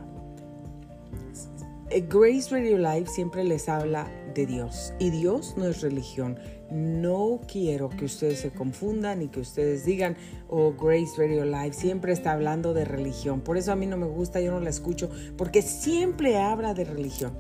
[1.92, 6.38] Eh, Grace Radio Live siempre les habla de Dios y Dios no es religión.
[6.70, 10.16] No quiero que ustedes se confundan y que ustedes digan,
[10.50, 13.42] oh, Grace Radio Live siempre está hablando de religión.
[13.42, 16.86] Por eso a mí no me gusta, yo no la escucho, porque siempre habla de
[16.86, 17.36] religión.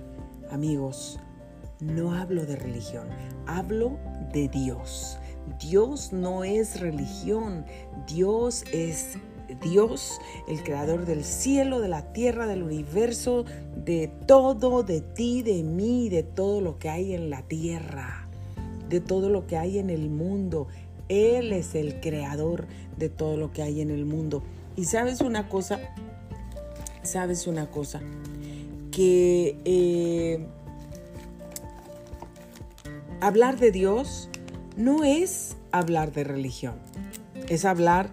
[0.49, 1.19] Amigos,
[1.79, 3.07] no hablo de religión,
[3.45, 3.99] hablo
[4.33, 5.19] de Dios.
[5.59, 7.65] Dios no es religión,
[8.07, 9.17] Dios es
[9.61, 15.63] Dios, el creador del cielo, de la tierra, del universo, de todo, de ti, de
[15.63, 18.27] mí, de todo lo que hay en la tierra,
[18.89, 20.67] de todo lo que hay en el mundo.
[21.07, 24.43] Él es el creador de todo lo que hay en el mundo.
[24.75, 25.79] Y sabes una cosa,
[27.01, 28.01] sabes una cosa,
[28.91, 30.45] que eh,
[33.21, 34.29] hablar de Dios
[34.77, 36.75] no es hablar de religión,
[37.49, 38.09] es hablar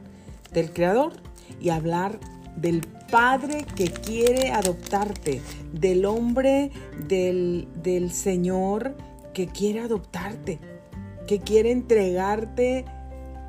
[0.53, 1.26] del Creador
[1.61, 2.19] y hablar
[2.57, 5.41] del Padre que quiere adoptarte,
[5.73, 6.73] del hombre,
[7.07, 8.97] del, del Señor
[9.33, 10.59] que quiere adoptarte,
[11.27, 12.85] que quiere entregarte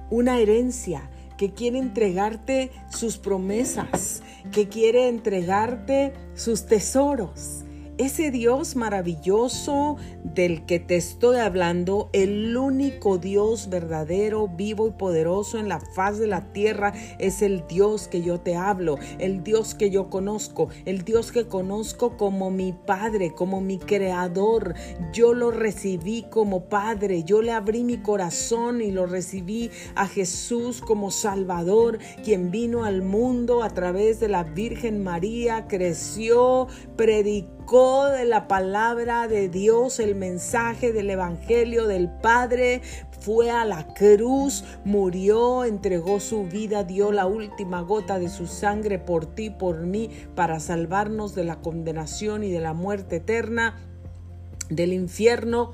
[0.10, 7.63] una herencia, que quiere entregarte sus promesas, que quiere entregarte sus tesoros
[7.97, 15.57] ese Dios maravilloso del que te estoy hablando, el único Dios verdadero, vivo y poderoso
[15.57, 19.73] en la faz de la tierra, es el Dios que yo te hablo, el Dios
[19.73, 24.75] que yo conozco, el Dios que conozco como mi Padre, como mi Creador.
[25.12, 30.81] Yo lo recibí como Padre, yo le abrí mi corazón y lo recibí a Jesús
[30.81, 38.23] como Salvador, quien vino al mundo a través de la Virgen María, creció, predicó de
[38.23, 42.82] la palabra de Dios, el mensaje del Evangelio del Padre,
[43.19, 48.99] fue a la cruz, murió, entregó su vida, dio la última gota de su sangre
[48.99, 53.75] por ti, por mí, para salvarnos de la condenación y de la muerte eterna,
[54.69, 55.73] del infierno,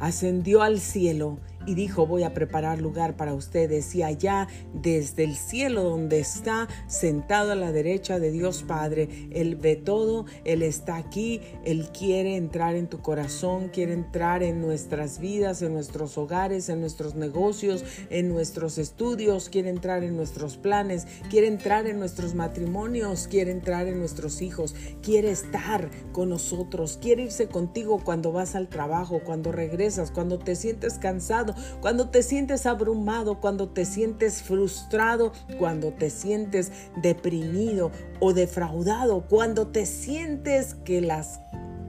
[0.00, 3.94] ascendió al cielo y dijo, voy a preparar lugar para ustedes.
[3.94, 9.56] Y allá, desde el cielo donde está sentado a la derecha de Dios Padre, Él
[9.56, 15.18] ve todo, Él está aquí, Él quiere entrar en tu corazón, quiere entrar en nuestras
[15.18, 21.06] vidas, en nuestros hogares, en nuestros negocios, en nuestros estudios, quiere entrar en nuestros planes,
[21.30, 27.24] quiere entrar en nuestros matrimonios, quiere entrar en nuestros hijos, quiere estar con nosotros, quiere
[27.24, 32.66] irse contigo cuando vas al trabajo, cuando regresas, cuando te sientes cansado cuando te sientes
[32.66, 37.90] abrumado, cuando te sientes frustrado, cuando te sientes deprimido
[38.20, 41.40] o defraudado, cuando te sientes que las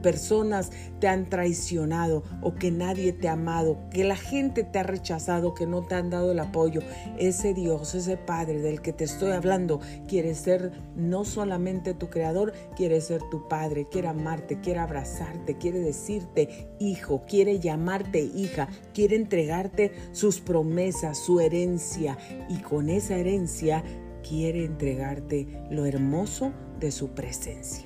[0.06, 4.84] personas te han traicionado o que nadie te ha amado, que la gente te ha
[4.84, 6.80] rechazado, que no te han dado el apoyo.
[7.18, 12.52] Ese Dios, ese Padre del que te estoy hablando, quiere ser no solamente tu creador,
[12.76, 19.16] quiere ser tu Padre, quiere amarte, quiere abrazarte, quiere decirte hijo, quiere llamarte hija, quiere
[19.16, 22.16] entregarte sus promesas, su herencia
[22.48, 23.82] y con esa herencia
[24.22, 27.85] quiere entregarte lo hermoso de su presencia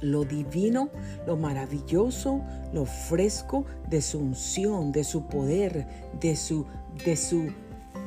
[0.00, 0.90] lo divino,
[1.26, 5.86] lo maravilloso, lo fresco de su unción, de su poder,
[6.20, 6.66] de su,
[7.04, 7.50] de su,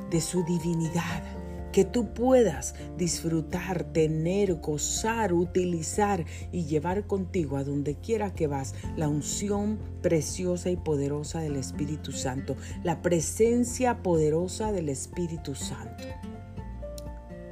[0.09, 1.23] de su divinidad.
[1.71, 8.73] Que tú puedas disfrutar, tener, gozar, utilizar y llevar contigo a donde quiera que vas
[8.97, 16.05] la unción preciosa y poderosa del Espíritu Santo, la presencia poderosa del Espíritu Santo.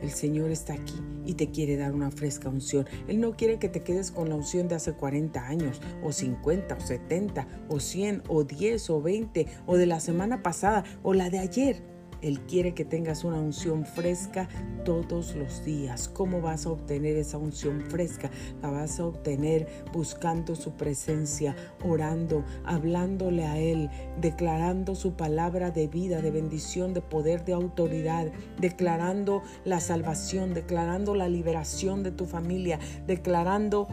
[0.02, 2.86] El Señor está aquí y te quiere dar una fresca unción.
[3.08, 6.76] Él no quiere que te quedes con la unción de hace 40 años, o 50,
[6.76, 11.30] o 70, o 100, o 10, o 20, o de la semana pasada, o la
[11.30, 11.97] de ayer.
[12.22, 14.48] Él quiere que tengas una unción fresca
[14.86, 16.08] todos los días.
[16.08, 18.30] ¿Cómo vas a obtener esa unción fresca?
[18.62, 25.88] La vas a obtener buscando su presencia, orando, hablándole a Él, declarando su palabra de
[25.88, 32.26] vida, de bendición, de poder, de autoridad, declarando la salvación, declarando la liberación de tu
[32.26, 33.88] familia, declarando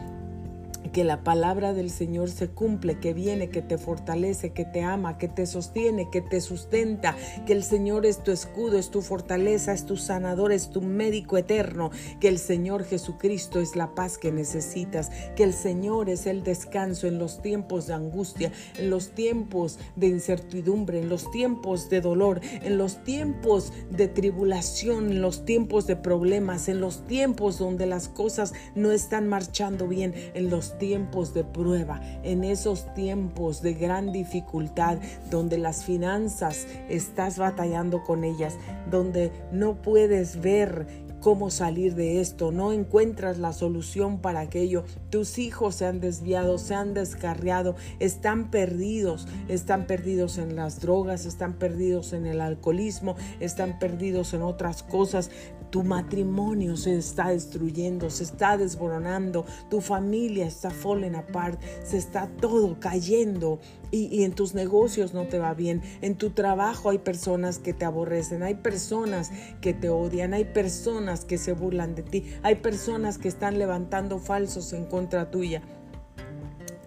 [0.92, 5.18] que la palabra del Señor se cumple, que viene, que te fortalece, que te ama,
[5.18, 7.16] que te sostiene, que te sustenta,
[7.46, 11.36] que el Señor es tu escudo, es tu fortaleza, es tu sanador, es tu médico
[11.38, 16.42] eterno, que el Señor Jesucristo es la paz que necesitas, que el Señor es el
[16.42, 22.00] descanso en los tiempos de angustia, en los tiempos de incertidumbre, en los tiempos de
[22.00, 27.86] dolor, en los tiempos de tribulación, en los tiempos de problemas, en los tiempos donde
[27.86, 33.74] las cosas no están marchando bien, en los tiempos de prueba, en esos tiempos de
[33.74, 34.98] gran dificultad,
[35.30, 38.56] donde las finanzas estás batallando con ellas,
[38.90, 40.86] donde no puedes ver
[41.24, 44.84] cómo salir de esto, no encuentras la solución para aquello.
[45.08, 51.24] Tus hijos se han desviado, se han descarriado, están perdidos, están perdidos en las drogas,
[51.24, 55.30] están perdidos en el alcoholismo, están perdidos en otras cosas.
[55.74, 62.28] Tu matrimonio se está destruyendo, se está desboronando, tu familia está falling apart, se está
[62.40, 63.58] todo cayendo
[63.90, 67.84] y, en tus negocios no te va bien, en tu trabajo hay personas que te
[67.84, 73.18] aborrecen, hay personas que te odian, hay personas que se burlan de ti, hay personas
[73.18, 75.60] que están levantando falsos en contra tuya.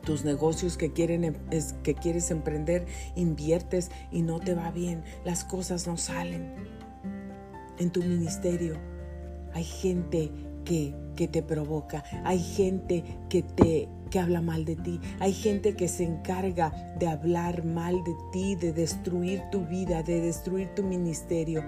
[0.05, 1.33] Tus negocios que, em,
[1.83, 2.85] que quieres emprender,
[3.17, 6.76] inviertes y no te va bien, las cosas no salen
[7.79, 8.75] en tu ministerio.
[9.53, 10.31] Hay gente
[10.65, 14.99] que, que te provoca, hay gente que te que habla mal de ti.
[15.19, 20.21] Hay gente que se encarga de hablar mal de ti, de destruir tu vida, de
[20.21, 21.63] destruir tu ministerio.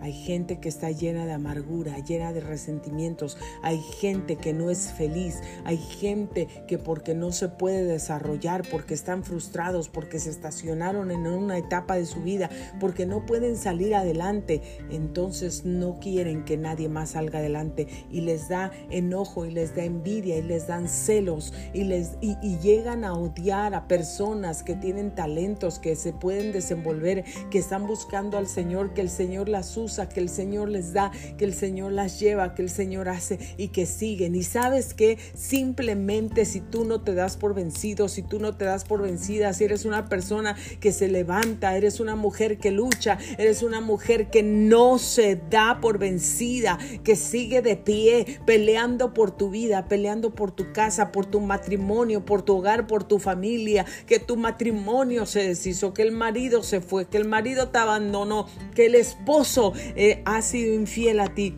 [0.00, 3.36] Hay gente que está llena de amargura, llena de resentimientos.
[3.62, 5.40] Hay gente que no es feliz.
[5.64, 11.26] Hay gente que porque no se puede desarrollar, porque están frustrados, porque se estacionaron en
[11.26, 16.88] una etapa de su vida, porque no pueden salir adelante, entonces no quieren que nadie
[16.88, 21.52] más salga adelante y les da enojo y les da envidia y les dan celos
[21.72, 27.24] y, les, y, llegan a odiar a personas que tienen talentos, que se pueden desenvolver,
[27.50, 31.10] que están buscando al Señor, que el Señor las usa que el Señor les da,
[31.36, 34.34] que el Señor las lleva, que el Señor hace y que siguen.
[34.34, 38.64] Y sabes que simplemente si tú no te das por vencido, si tú no te
[38.64, 43.18] das por vencida, si eres una persona que se levanta, eres una mujer que lucha,
[43.38, 49.30] eres una mujer que no se da por vencida, que sigue de pie, peleando por
[49.30, 53.84] tu vida, peleando por tu casa, por tu matrimonio, por tu hogar, por tu familia,
[54.06, 58.46] que tu matrimonio se deshizo, que el marido se fue, que el marido te abandonó,
[58.74, 61.54] que el esposo eh, ha sido infiel a ti.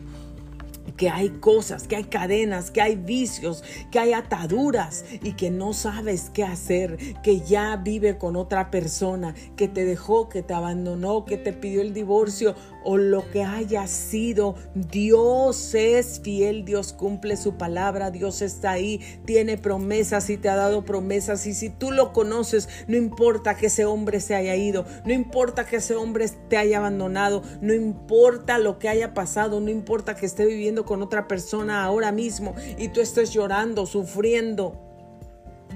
[0.97, 5.73] Que hay cosas, que hay cadenas, que hay vicios, que hay ataduras y que no
[5.73, 11.25] sabes qué hacer, que ya vive con otra persona, que te dejó, que te abandonó,
[11.25, 14.55] que te pidió el divorcio o lo que haya sido.
[14.75, 20.57] Dios es fiel, Dios cumple su palabra, Dios está ahí, tiene promesas y te ha
[20.57, 24.85] dado promesas y si tú lo conoces, no importa que ese hombre se haya ido,
[25.05, 29.71] no importa que ese hombre te haya abandonado, no importa lo que haya pasado, no
[29.71, 34.79] importa que esté viviendo con otra persona ahora mismo y tú estés llorando, sufriendo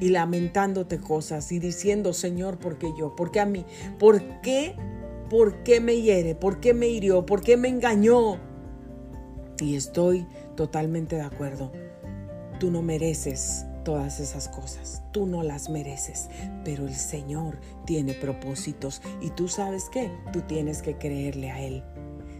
[0.00, 3.16] y lamentándote cosas y diciendo, Señor, ¿por qué yo?
[3.16, 3.64] ¿Por qué a mí?
[3.98, 4.76] ¿Por qué?
[5.30, 6.34] ¿Por qué me hiere?
[6.34, 7.26] ¿Por qué me hirió?
[7.26, 8.38] ¿Por qué me engañó?
[9.58, 11.72] Y estoy totalmente de acuerdo.
[12.60, 15.02] Tú no mereces todas esas cosas.
[15.12, 16.28] Tú no las mereces,
[16.64, 21.84] pero el Señor tiene propósitos y tú sabes qué, tú tienes que creerle a Él.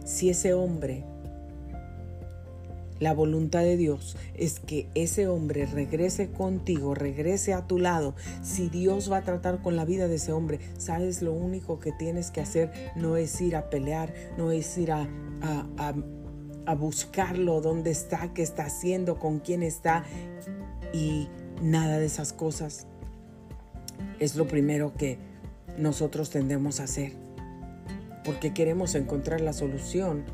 [0.04, 1.04] Si ese hombre
[2.98, 8.14] la voluntad de Dios es que ese hombre regrese contigo, regrese a tu lado.
[8.42, 11.92] Si Dios va a tratar con la vida de ese hombre, sabes, lo único que
[11.92, 15.08] tienes que hacer no es ir a pelear, no es ir a,
[15.76, 20.04] a, buscarlo, dónde está, qué está haciendo, con quién está
[20.92, 21.28] y
[21.62, 22.86] nada de esas cosas.
[24.18, 25.18] Es lo primero que
[25.78, 27.12] nosotros tendemos a hacer,
[28.24, 30.24] porque queremos encontrar la solución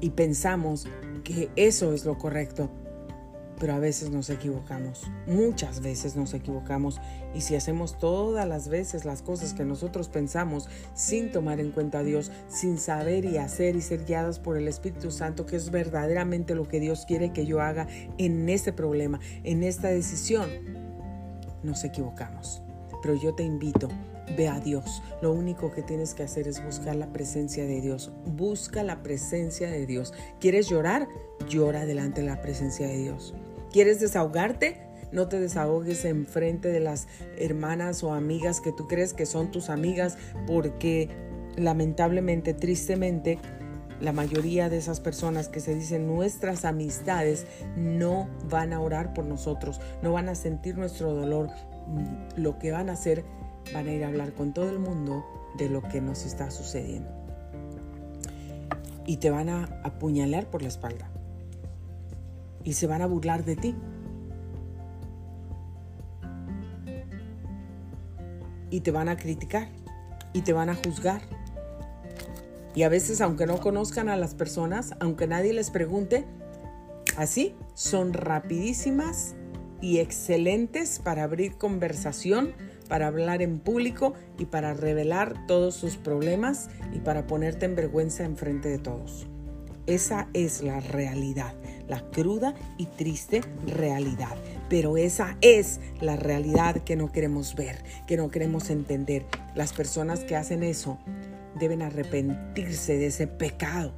[0.00, 0.86] y pensamos
[1.56, 2.70] eso es lo correcto.
[3.58, 6.98] pero a veces nos equivocamos, muchas veces nos equivocamos
[7.34, 11.98] y si hacemos todas las veces las cosas que nosotros pensamos sin tomar en cuenta
[11.98, 15.70] a Dios, sin saber y hacer y ser guiados por el Espíritu Santo, que es
[15.70, 20.48] verdaderamente lo que Dios quiere que yo haga en este problema, en esta decisión,
[21.62, 22.62] nos equivocamos.
[23.02, 23.90] Pero yo te invito
[24.36, 25.02] Ve a Dios.
[25.22, 28.12] Lo único que tienes que hacer es buscar la presencia de Dios.
[28.26, 30.12] Busca la presencia de Dios.
[30.40, 31.08] ¿Quieres llorar?
[31.48, 33.34] Llora delante de la presencia de Dios.
[33.72, 34.82] ¿Quieres desahogarte?
[35.12, 37.08] No te desahogues en frente de las
[37.38, 40.16] hermanas o amigas que tú crees que son tus amigas
[40.46, 41.08] porque
[41.56, 43.38] lamentablemente, tristemente,
[44.00, 49.26] la mayoría de esas personas que se dicen nuestras amistades no van a orar por
[49.26, 51.50] nosotros, no van a sentir nuestro dolor.
[52.36, 53.24] Lo que van a hacer
[53.72, 55.24] van a ir a hablar con todo el mundo
[55.56, 57.10] de lo que nos está sucediendo.
[59.06, 61.10] Y te van a apuñalar por la espalda.
[62.64, 63.74] Y se van a burlar de ti.
[68.70, 69.68] Y te van a criticar.
[70.32, 71.22] Y te van a juzgar.
[72.74, 76.24] Y a veces, aunque no conozcan a las personas, aunque nadie les pregunte,
[77.16, 79.34] así son rapidísimas
[79.80, 82.52] y excelentes para abrir conversación
[82.90, 88.24] para hablar en público y para revelar todos sus problemas y para ponerte en vergüenza
[88.24, 89.28] en frente de todos.
[89.86, 91.54] Esa es la realidad,
[91.88, 94.36] la cruda y triste realidad.
[94.68, 97.76] Pero esa es la realidad que no queremos ver,
[98.08, 99.24] que no queremos entender.
[99.54, 100.98] Las personas que hacen eso
[101.58, 103.92] deben arrepentirse de ese pecado.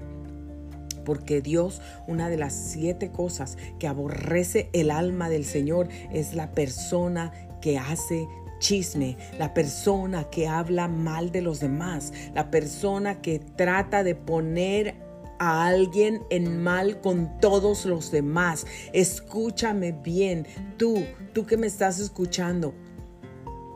[1.05, 6.53] Porque Dios, una de las siete cosas que aborrece el alma del Señor es la
[6.53, 8.28] persona que hace
[8.63, 14.95] chisme, la persona que habla mal de los demás, la persona que trata de poner
[15.41, 18.65] a alguien en mal con todos los demás.
[18.93, 20.47] Escúchame bien,
[20.77, 22.73] tú, tú que me estás escuchando.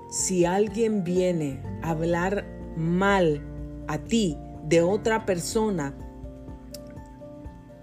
[0.09, 3.43] Si alguien viene a hablar mal
[3.89, 5.95] a ti de otra persona,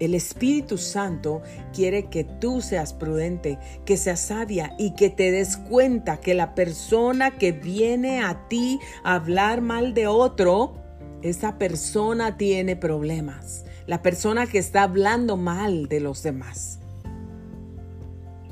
[0.00, 1.42] el Espíritu Santo
[1.72, 6.54] quiere que tú seas prudente, que seas sabia y que te des cuenta que la
[6.54, 10.74] persona que viene a ti a hablar mal de otro,
[11.22, 13.64] esa persona tiene problemas.
[13.86, 16.80] La persona que está hablando mal de los demás.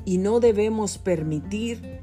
[0.05, 2.01] Y no debemos permitir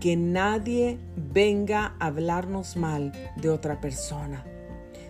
[0.00, 4.44] que nadie venga a hablarnos mal de otra persona.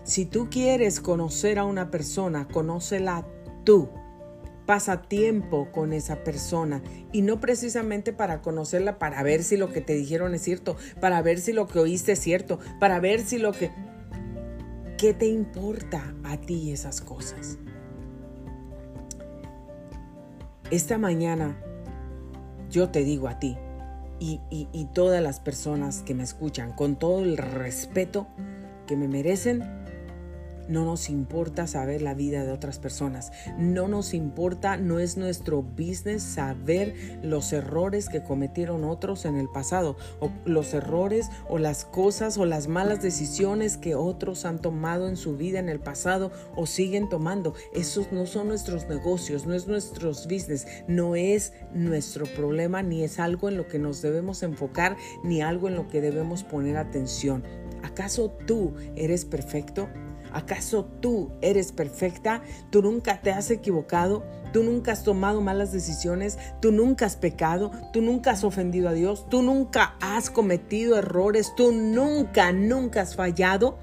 [0.05, 3.27] Si tú quieres conocer a una persona, conócela
[3.69, 3.91] tú
[4.65, 9.83] pasa tiempo con esa persona y no precisamente para conocerla, para ver si lo que
[9.83, 13.37] te dijeron es cierto, para ver si lo que oíste es cierto, para ver si
[13.37, 13.71] lo que...
[14.97, 17.59] ¿Qué te importa a ti esas cosas?
[20.71, 21.63] Esta mañana
[22.71, 23.59] yo te digo a ti
[24.19, 28.29] y, y todas las personas que me escuchan, con todo el respeto
[28.87, 29.78] que me merecen,
[30.69, 33.33] no nos importa saber la vida de otras personas.
[33.59, 39.49] No nos importa, no es nuestro business saber los errores que cometieron otros en el
[39.49, 45.09] pasado, o los errores o las cosas o las malas decisiones que otros han tomado
[45.09, 47.55] en su vida en el pasado o siguen tomando.
[47.75, 53.19] Esos no son nuestros negocios, no es nuestro business, no es nuestro problema, ni es
[53.19, 57.43] algo en lo que nos debemos enfocar, ni algo en lo que debemos poner atención.
[57.83, 59.89] ¿Acaso tú eres perfecto?
[60.33, 62.43] ¿Acaso tú eres perfecta?
[62.71, 64.25] ¿Tú nunca te has equivocado?
[64.53, 66.39] ¿Tú nunca has tomado malas decisiones?
[66.61, 67.71] ¿Tú nunca has pecado?
[67.93, 69.29] ¿Tú nunca has ofendido a Dios?
[69.29, 71.55] ¿Tú nunca has cometido errores?
[71.57, 73.79] ¿Tú nunca, nunca has fallado?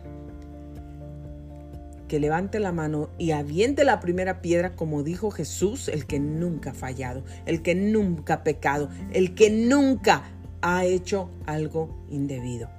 [2.08, 6.72] Que levante la mano y aviente la primera piedra como dijo Jesús, el que nunca
[6.72, 10.24] ha fallado, el que nunca ha pecado, el que nunca
[10.62, 12.70] ha hecho algo indebido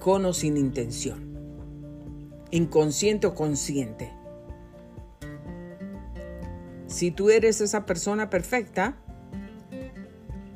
[0.00, 1.38] con o sin intención,
[2.50, 4.10] inconsciente o consciente.
[6.86, 8.96] Si tú eres esa persona perfecta,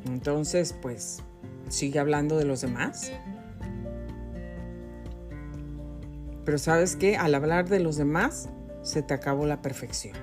[0.07, 1.22] entonces pues
[1.68, 3.12] sigue hablando de los demás.
[6.45, 8.49] Pero sabes que al hablar de los demás,
[8.82, 10.16] se te acabó la perfección.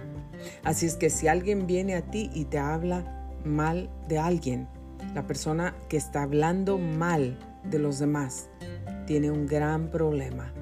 [0.64, 4.68] Así es que si alguien viene a ti y te habla mal de alguien,
[5.14, 8.50] la persona que está hablando mal de los demás,
[9.12, 10.54] tiene un gran problema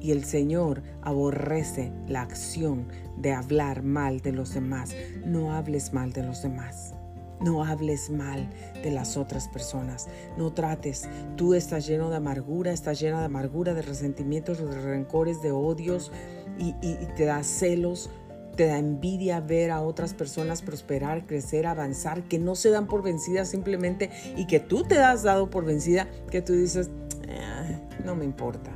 [0.00, 2.86] y el Señor aborrece la acción
[3.16, 4.94] de hablar mal de los demás.
[5.26, 6.94] No hables mal de los demás.
[7.40, 8.50] No hables mal
[8.84, 10.06] de las otras personas.
[10.36, 11.08] No trates.
[11.34, 16.12] Tú estás lleno de amargura, estás llena de amargura, de resentimientos, de rencores, de odios
[16.56, 18.10] y, y te da celos.
[18.54, 23.02] te da envidia ver a otras personas prosperar, crecer, avanzar, que no se dan por
[23.02, 26.90] vencidas simplemente y que tú te has dado por vencida, que tú dices,
[27.28, 28.70] eh, no me importa,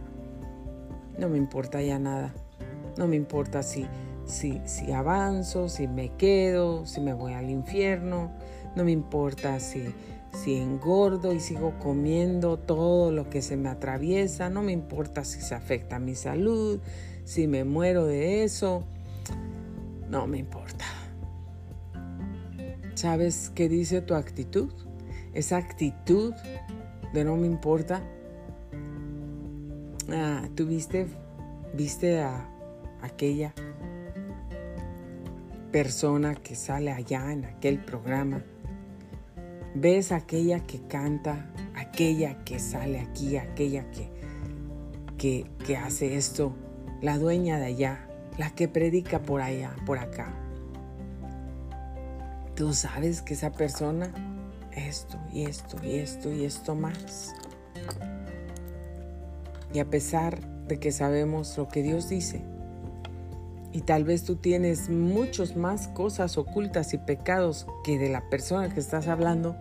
[1.19, 2.33] no me importa ya nada,
[2.97, 3.87] no me importa si,
[4.25, 8.33] si, si avanzo, si me quedo, si me voy al infierno,
[8.77, 9.95] no me importa si,
[10.33, 15.41] si engordo y sigo comiendo todo lo que se me atraviesa, no me importa si
[15.41, 16.81] se afecta a mi salud,
[17.25, 18.85] si me muero de eso,
[20.09, 20.85] no me importa.
[22.95, 24.73] ¿Sabes qué dice tu actitud?
[25.35, 26.35] Esa actitud
[27.13, 28.03] de no me importa.
[30.15, 32.47] Ah, viste, a
[33.01, 33.55] aquella
[35.71, 38.43] persona que sale allá en aquel programa.
[39.75, 44.11] Ves aquella que canta, aquella que sale aquí, aquella que,
[45.17, 46.55] que, que hace esto,
[47.01, 48.07] la dueña de allá,
[48.37, 50.35] la que predica por allá, por acá.
[52.55, 54.13] Tú sabes que esa persona,
[54.73, 57.35] esto y esto y esto y esto más.
[59.73, 62.43] Y a pesar de que sabemos lo que Dios dice,
[63.73, 68.73] y tal vez tú tienes muchos más cosas ocultas y pecados que de la persona
[68.73, 69.57] que estás hablando,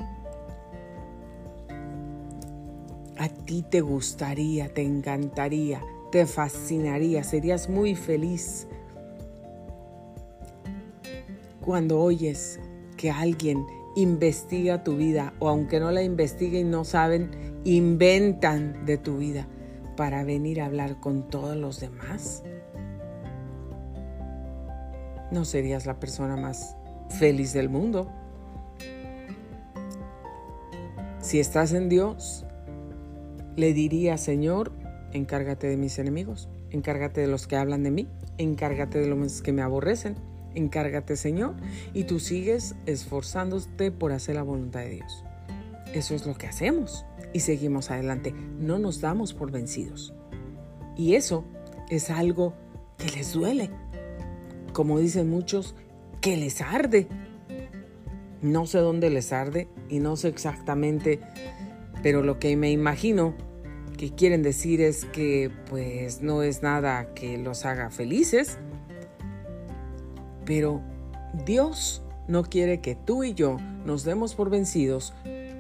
[3.17, 5.81] a ti te gustaría, te encantaría
[6.11, 8.67] te fascinaría, serías muy feliz
[11.61, 12.59] cuando oyes
[12.97, 17.31] que alguien investiga tu vida o aunque no la investiguen no saben,
[17.63, 19.47] inventan de tu vida
[19.95, 22.43] para venir a hablar con todos los demás.
[25.31, 26.75] No serías la persona más
[27.09, 28.11] feliz del mundo.
[31.19, 32.45] Si estás en Dios,
[33.55, 34.71] le diría, Señor,
[35.13, 39.53] encárgate de mis enemigos, encárgate de los que hablan de mí, encárgate de los que
[39.53, 40.15] me aborrecen,
[40.55, 41.55] encárgate Señor,
[41.93, 45.23] y tú sigues esforzándote por hacer la voluntad de Dios.
[45.93, 50.13] Eso es lo que hacemos y seguimos adelante, no nos damos por vencidos.
[50.97, 51.45] Y eso
[51.89, 52.53] es algo
[52.97, 53.69] que les duele,
[54.73, 55.75] como dicen muchos,
[56.21, 57.07] que les arde.
[58.41, 61.19] No sé dónde les arde y no sé exactamente,
[62.01, 63.33] pero lo que me imagino
[63.97, 68.57] que quieren decir es que pues no es nada que los haga felices,
[70.45, 70.81] pero
[71.45, 75.13] Dios no quiere que tú y yo nos demos por vencidos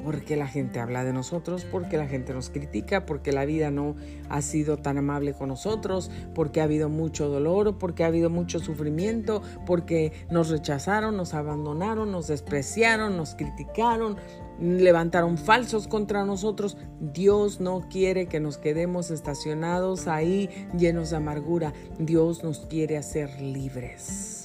[0.03, 3.95] porque la gente habla de nosotros, porque la gente nos critica, porque la vida no
[4.29, 8.59] ha sido tan amable con nosotros, porque ha habido mucho dolor, porque ha habido mucho
[8.59, 14.17] sufrimiento, porque nos rechazaron, nos abandonaron, nos despreciaron, nos criticaron,
[14.59, 16.77] levantaron falsos contra nosotros.
[16.99, 21.73] Dios no quiere que nos quedemos estacionados ahí llenos de amargura.
[21.99, 24.40] Dios nos quiere hacer libres.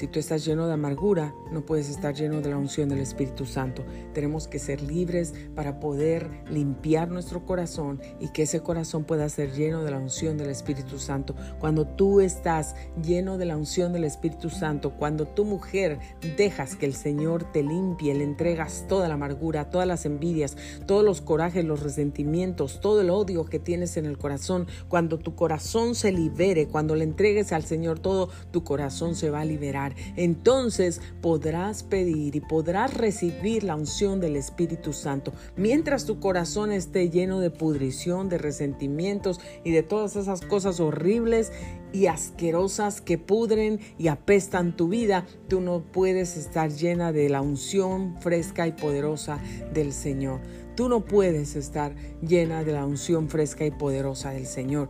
[0.00, 3.44] Si tú estás lleno de amargura, no puedes estar lleno de la unción del Espíritu
[3.44, 3.84] Santo.
[4.14, 9.52] Tenemos que ser libres para poder limpiar nuestro corazón y que ese corazón pueda ser
[9.52, 11.34] lleno de la unción del Espíritu Santo.
[11.58, 15.98] Cuando tú estás lleno de la unción del Espíritu Santo, cuando tu mujer
[16.38, 21.04] dejas que el Señor te limpie, le entregas toda la amargura, todas las envidias, todos
[21.04, 25.94] los corajes, los resentimientos, todo el odio que tienes en el corazón, cuando tu corazón
[25.94, 31.00] se libere, cuando le entregues al Señor todo, tu corazón se va a liberar entonces
[31.20, 35.32] podrás pedir y podrás recibir la unción del Espíritu Santo.
[35.56, 41.52] Mientras tu corazón esté lleno de pudrición, de resentimientos y de todas esas cosas horribles
[41.92, 47.40] y asquerosas que pudren y apestan tu vida, tú no puedes estar llena de la
[47.40, 49.40] unción fresca y poderosa
[49.72, 50.40] del Señor.
[50.76, 54.88] Tú no puedes estar llena de la unción fresca y poderosa del Señor.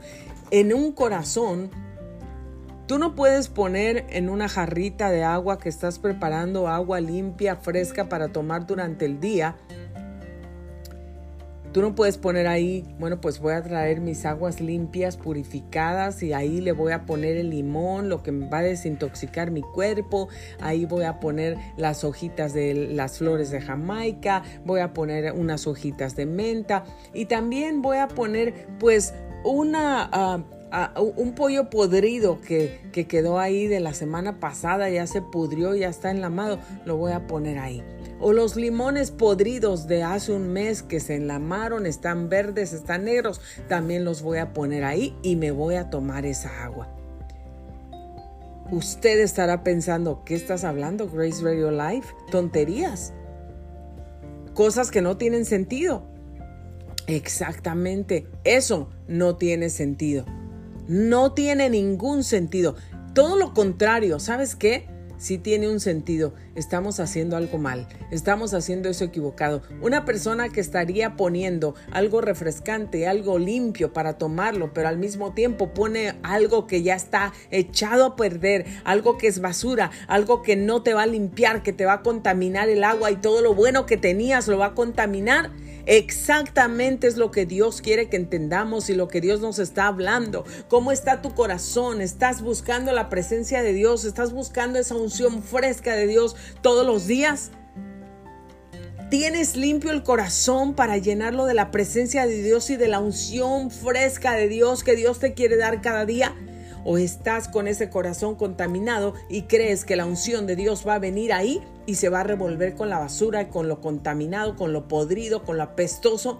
[0.51, 1.70] En un corazón
[2.91, 8.09] Tú no puedes poner en una jarrita de agua que estás preparando agua limpia, fresca
[8.09, 9.55] para tomar durante el día.
[11.70, 16.32] Tú no puedes poner ahí, bueno, pues voy a traer mis aguas limpias, purificadas y
[16.32, 20.28] ahí le voy a poner el limón, lo que va a desintoxicar mi cuerpo.
[20.61, 25.68] Ahí voy a poner las hojitas de las flores de Jamaica, voy a poner unas
[25.68, 26.82] hojitas de menta
[27.14, 29.14] y también voy a poner pues
[29.45, 30.45] una...
[31.16, 35.89] Un pollo podrido que, que, quedó ahí de la semana pasada, ya se pudrió, ya
[35.89, 37.83] está enlamado, lo voy a poner ahí.
[38.21, 43.41] O los limones podridos de hace un mes que se enlamaron, están verdes, están negros,
[43.68, 46.89] también los voy a poner ahí y me voy a tomar esa agua.
[48.71, 52.14] Usted estará pensando, ¿qué estás hablando, Grace Radio Life?
[52.31, 53.12] Tonterías.
[54.55, 56.05] Cosas que no tienen sentido.
[57.09, 60.25] Exactamente, eso no tiene sentido.
[60.91, 62.74] No tiene ningún sentido.
[63.14, 64.88] Todo lo contrario, ¿sabes qué?
[65.20, 66.34] sí tiene un sentido.
[66.57, 69.62] Estamos haciendo algo mal, estamos haciendo eso equivocado.
[69.82, 75.74] Una persona que estaría poniendo algo refrescante, algo limpio para tomarlo, pero al mismo tiempo
[75.74, 80.82] pone algo que ya está echado a perder, algo que es basura, algo que no
[80.82, 83.86] te va a limpiar, que te va a contaminar el agua y todo lo bueno
[83.86, 85.51] que tenías lo va a contaminar
[85.87, 90.45] Exactamente es lo que Dios quiere que entendamos y lo que Dios nos está hablando.
[90.68, 92.01] ¿Cómo está tu corazón?
[92.01, 94.05] ¿Estás buscando la presencia de Dios?
[94.05, 97.51] ¿Estás buscando esa unción fresca de Dios todos los días?
[99.11, 103.70] ¿Tienes limpio el corazón para llenarlo de la presencia de Dios y de la unción
[103.72, 106.35] fresca de Dios que Dios te quiere dar cada día?
[106.85, 110.99] o estás con ese corazón contaminado y crees que la unción de Dios va a
[110.99, 111.61] venir ahí
[111.91, 115.57] y se va a revolver con la basura, con lo contaminado, con lo podrido, con
[115.57, 116.38] lo apestoso.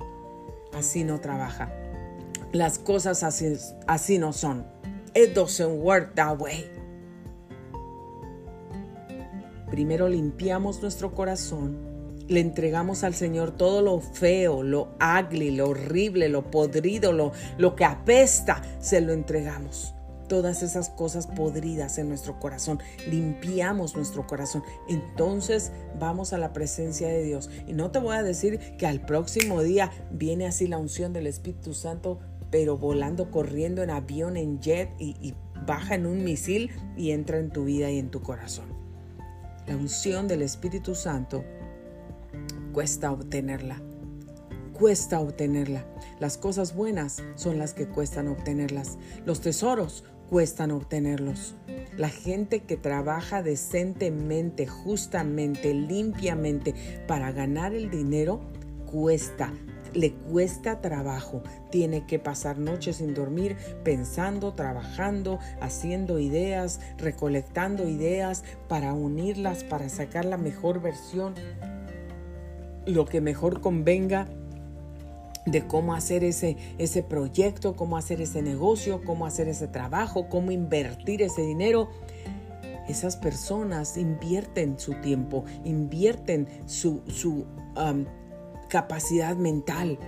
[0.73, 1.75] Así no trabaja.
[2.53, 3.57] Las cosas así,
[3.89, 4.65] así no son.
[5.13, 6.71] It doesn't work that way.
[9.73, 11.77] Primero limpiamos nuestro corazón,
[12.29, 17.75] le entregamos al Señor todo lo feo, lo ugly, lo horrible, lo podrido, lo, lo
[17.75, 19.95] que apesta, se lo entregamos
[20.31, 22.79] todas esas cosas podridas en nuestro corazón,
[23.11, 27.51] limpiamos nuestro corazón, entonces vamos a la presencia de Dios.
[27.67, 31.27] Y no te voy a decir que al próximo día viene así la unción del
[31.27, 35.35] Espíritu Santo, pero volando, corriendo en avión, en jet y,
[35.67, 38.67] baja en un misil y entra en tu vida y en tu corazón.
[39.67, 41.45] La unción del Espíritu Santo
[42.73, 43.83] cuesta obtenerla
[44.81, 45.85] cuesta obtenerla.
[46.21, 48.97] Las cosas buenas son las que cuestan obtenerlas.
[49.27, 51.57] Los tesoros cuestan obtenerlos.
[51.97, 56.75] La gente que trabaja decentemente, justamente, limpiamente
[57.09, 58.41] para ganar el dinero,
[58.91, 59.53] cuesta,
[59.93, 61.43] le cuesta trabajo.
[61.71, 69.89] Tiene que pasar noches sin dormir pensando, trabajando, haciendo ideas, recolectando ideas para unirlas, para
[69.89, 71.35] sacar la mejor versión,
[72.87, 74.29] lo que mejor convenga
[75.47, 80.51] de cómo hacer ese, ese proyecto, cómo hacer ese negocio, cómo hacer ese trabajo, cómo
[80.51, 81.89] invertir ese dinero.
[82.89, 87.47] Esas personas invierten su tiempo, invierten su, su
[88.69, 89.99] capacidad mental,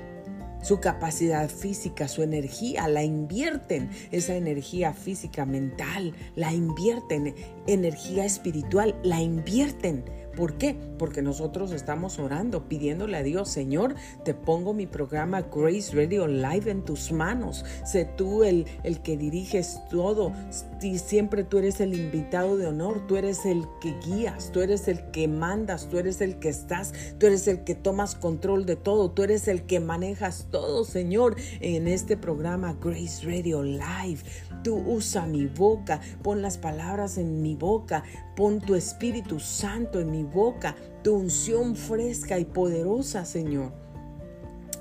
[0.63, 7.35] su capacidad física, su energía, la invierten, esa energía física, mental, la invierten,
[7.67, 10.05] energía espiritual, la invierten
[10.37, 10.77] ¿Por qué?
[10.99, 13.95] Porque nosotros estamos orando, pidiéndole a Dios, Señor,
[14.25, 17.65] te pongo mi programa Grace Radio Live en tus manos.
[17.85, 20.33] Sé tú el, el que diriges todo.
[20.81, 24.89] Y siempre tú eres el invitado de honor, tú eres el que guías, tú eres
[24.89, 28.77] el que mandas, tú eres el que estás, tú eres el que tomas control de
[28.77, 34.21] todo, tú eres el que manejas todo, Señor, en este programa Grace Radio Live.
[34.65, 38.03] Tú usa mi boca, pon las palabras en mi boca,
[38.37, 43.83] pon tu Espíritu Santo en mi boca, tu unción fresca y poderosa, Señor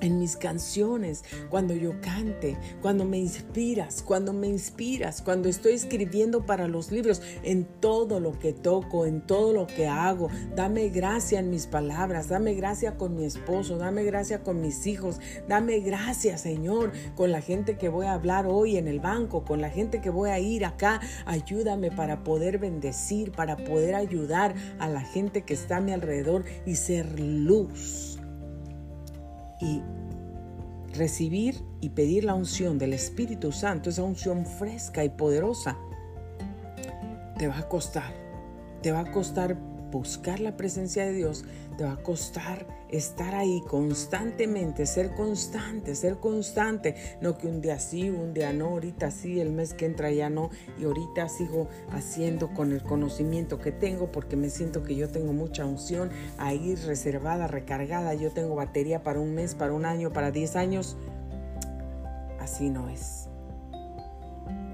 [0.02, 6.45] en mis canciones, cuando yo cante, cuando me inspiras, cuando me inspiras, cuando estoy escribiendo
[6.45, 10.30] para los libros, en todo lo que toco, en todo lo que hago.
[10.56, 15.20] Dame gracia en mis palabras, dame gracia con mi esposo, dame gracia con mis hijos,
[15.47, 19.62] dame gracia, Señor, con la gente que voy a hablar hoy en el banco, con
[19.62, 20.99] la gente que voy a ir acá.
[21.26, 26.43] Ayúdame para poder bendecir, para poder ayudar a la gente que está a mi alrededor
[26.66, 28.11] y ser luz
[29.62, 29.82] y
[30.93, 35.78] recibir y pedir la unción del Espíritu Santo, esa unción fresca y poderosa,
[37.38, 38.14] te va a costar.
[38.82, 39.55] Te va a costar
[39.91, 41.45] buscar la presencia de Dios,
[41.78, 46.96] te va a costar estar ahí constantemente, ser constante, ser constante.
[47.22, 50.30] No que un día sí, un día no, ahorita sí, el mes que entra ya
[50.30, 55.10] no, y ahorita sigo haciendo con el conocimiento que tengo porque me siento que yo
[55.10, 58.14] tengo mucha unción ahí reservada, recargada.
[58.14, 60.98] Yo tengo batería para un mes, para un año, para 10 años.
[62.39, 63.20] Así no es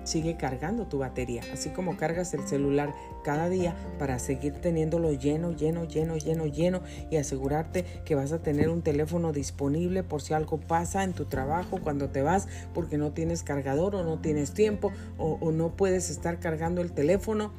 [0.07, 2.93] sigue cargando tu batería, así como cargas el celular
[3.23, 6.81] cada día para seguir teniéndolo lleno, lleno, lleno, lleno, lleno
[7.11, 11.25] y asegurarte que vas a tener un teléfono disponible por si algo pasa en tu
[11.25, 16.09] trabajo cuando te vas porque no tienes cargador o no tienes tiempo o, no puedes
[16.09, 17.51] estar cargando el teléfono.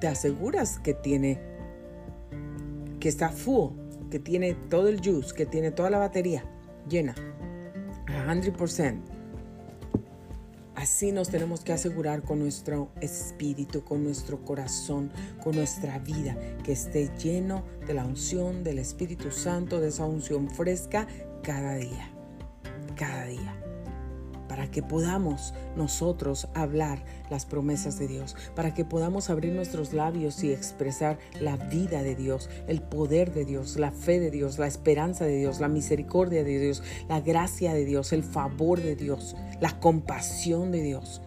[0.00, 1.38] Te aseguras que tiene,
[3.00, 3.72] que está full,
[4.10, 6.44] que tiene todo el juice, que tiene toda la batería
[6.88, 7.14] llena.
[8.06, 9.11] 100%.
[10.82, 16.72] Así nos tenemos que asegurar con nuestro espíritu, con nuestro corazón, con nuestra vida, que
[16.72, 21.06] esté lleno de la unción del Espíritu Santo, de esa unción fresca
[21.44, 22.10] cada día,
[22.96, 23.61] cada día
[24.52, 30.44] para que podamos nosotros hablar las promesas de Dios, para que podamos abrir nuestros labios
[30.44, 34.66] y expresar la vida de Dios, el poder de Dios, la fe de Dios, la
[34.66, 39.36] esperanza de Dios, la misericordia de Dios, la gracia de Dios, el favor de Dios,
[39.62, 41.22] la compasión de Dios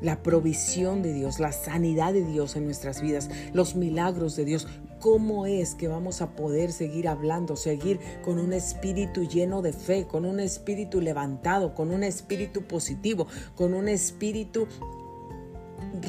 [0.00, 4.68] la provisión de Dios, la sanidad de Dios en nuestras vidas, los milagros de Dios.
[5.00, 10.06] ¿Cómo es que vamos a poder seguir hablando, seguir con un espíritu lleno de fe,
[10.06, 14.66] con un espíritu levantado, con un espíritu positivo, con un espíritu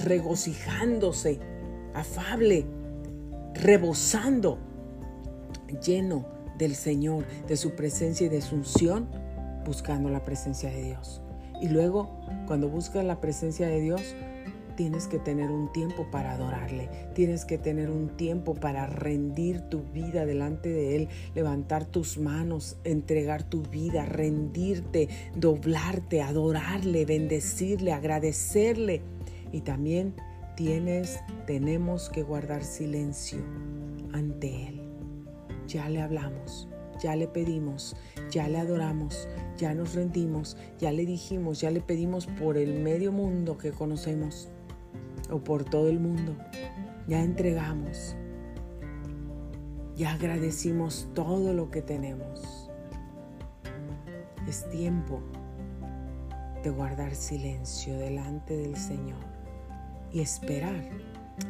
[0.05, 1.39] regocijándose,
[1.93, 2.65] afable,
[3.53, 4.57] rebosando,
[5.85, 6.25] lleno
[6.57, 9.07] del Señor, de su presencia y de su unción,
[9.65, 11.21] buscando la presencia de Dios?
[11.61, 12.09] Y luego,
[12.47, 14.01] cuando buscas la presencia de Dios,
[14.79, 19.81] tienes que tener un tiempo para adorarle, tienes que tener un tiempo para rendir tu
[19.81, 29.01] vida delante de Él, levantar tus manos, entregar tu vida, rendirte, doblarte, adorarle, bendecirle, agradecerle.
[29.51, 30.15] Y también
[30.55, 33.39] tienes, tenemos que guardar silencio
[34.13, 34.81] ante Él.
[35.67, 36.69] Ya le hablamos,
[37.03, 37.97] ya le pedimos,
[38.31, 39.27] ya le adoramos,
[39.57, 44.47] ya nos rendimos, ya le dijimos, ya le pedimos por el medio mundo que conocemos
[45.31, 46.35] o por todo el mundo.
[47.07, 48.15] Ya entregamos,
[49.95, 52.69] ya agradecimos todo lo que tenemos.
[54.47, 55.21] Es tiempo
[56.63, 59.19] de guardar silencio delante del Señor
[60.11, 60.89] y esperar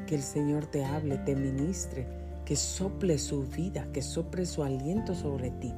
[0.06, 2.08] que el Señor te hable, te ministre,
[2.46, 5.74] que sople su vida, que sople su aliento sobre ti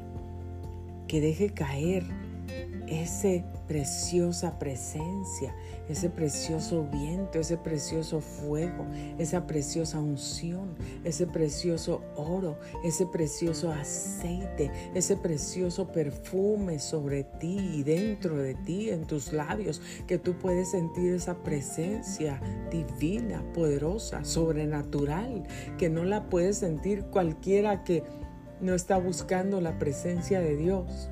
[1.12, 2.06] que deje caer
[2.92, 3.30] esa
[3.68, 5.56] preciosa presencia,
[5.88, 8.86] ese precioso viento, ese precioso fuego,
[9.18, 10.76] esa preciosa unción,
[11.06, 18.90] ese precioso oro, ese precioso aceite, ese precioso perfume sobre ti y dentro de ti,
[18.90, 25.44] en tus labios, que tú puedes sentir esa presencia divina, poderosa, sobrenatural,
[25.78, 28.04] que no la puedes sentir cualquiera que
[28.60, 31.10] no está buscando la presencia de Dios.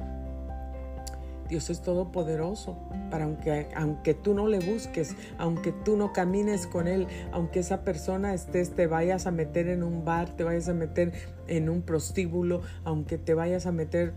[1.50, 2.78] Dios es todopoderoso,
[3.10, 7.84] para aunque, aunque tú no le busques, aunque tú no camines con Él, aunque esa
[7.84, 11.12] persona estés, te vayas a meter en un bar, te vayas a meter
[11.47, 14.14] en un prostíbulo, aunque te vayas a meter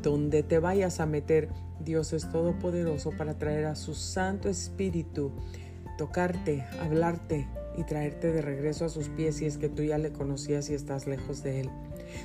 [0.00, 1.48] donde te vayas a meter,
[1.84, 5.32] Dios es todopoderoso para traer a su Santo Espíritu,
[5.98, 10.12] tocarte, hablarte y traerte de regreso a sus pies si es que tú ya le
[10.12, 11.70] conocías y estás lejos de Él.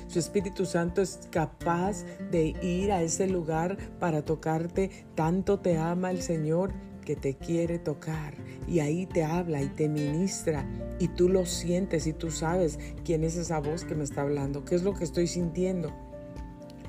[0.08, 4.90] Su Espíritu Santo es capaz de ir a ese lugar para tocarte.
[5.14, 6.72] Tanto te ama el Señor
[7.04, 8.34] que te quiere tocar
[8.68, 10.64] y ahí te habla y te ministra
[10.98, 14.64] y tú lo sientes y tú sabes quién es esa voz que me está hablando,
[14.64, 16.09] qué es lo que estoy sintiendo.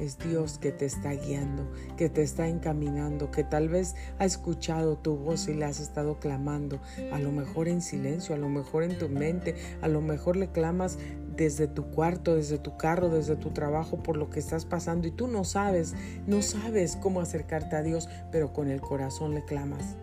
[0.01, 4.97] Es Dios que te está guiando, que te está encaminando, que tal vez ha escuchado
[4.97, 6.81] tu voz y le has estado clamando,
[7.11, 10.47] a lo mejor en silencio, a lo mejor en tu mente, a lo mejor le
[10.47, 10.97] clamas
[11.35, 15.11] desde tu cuarto, desde tu carro, desde tu trabajo, por lo que estás pasando y
[15.11, 15.93] tú no sabes,
[16.25, 19.97] no sabes cómo acercarte a Dios, pero con el corazón le clamas.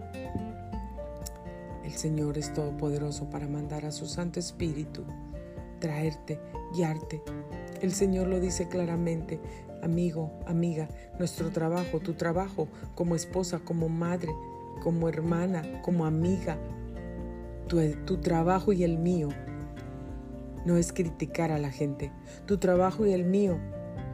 [1.85, 5.03] El Señor es todopoderoso para mandar a su Santo Espíritu,
[5.81, 6.39] traerte,
[6.73, 7.21] guiarte.
[7.81, 9.41] El Señor lo dice claramente,
[9.83, 14.33] amigo, amiga, nuestro trabajo, tu trabajo como esposa, como madre,
[14.83, 16.59] como hermana, como amiga,
[17.69, 19.29] tu, trabajo y el mío
[20.65, 22.13] no es criticar a la gente.
[22.47, 23.59] Tu trabajo y el mío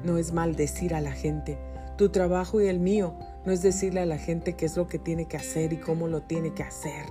[0.05, 1.59] no es maldecir a la gente.
[1.97, 4.99] Tu trabajo y el mío no es decirle a la gente qué es lo que
[4.99, 7.07] tiene que hacer y cómo lo tiene que hacer,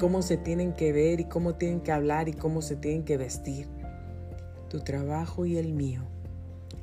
[0.00, 3.16] cómo se tienen que ver y cómo tienen que hablar y cómo se tienen que
[3.16, 3.68] vestir.
[4.68, 6.13] Tu trabajo y el mío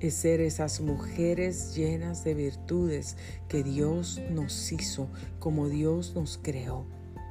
[0.02, 5.08] es ser esas mujeres llenas de virtudes que Dios nos hizo,
[5.40, 6.86] como Dios nos creó.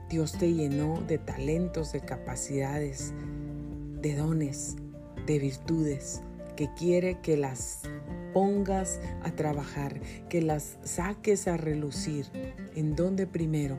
[0.09, 3.13] Dios te llenó de talentos, de capacidades,
[4.01, 4.77] de dones,
[5.27, 6.23] de virtudes,
[6.57, 7.81] que quiere que las
[8.33, 12.27] pongas a trabajar, que las saques a relucir.
[12.77, 13.79] En donde primero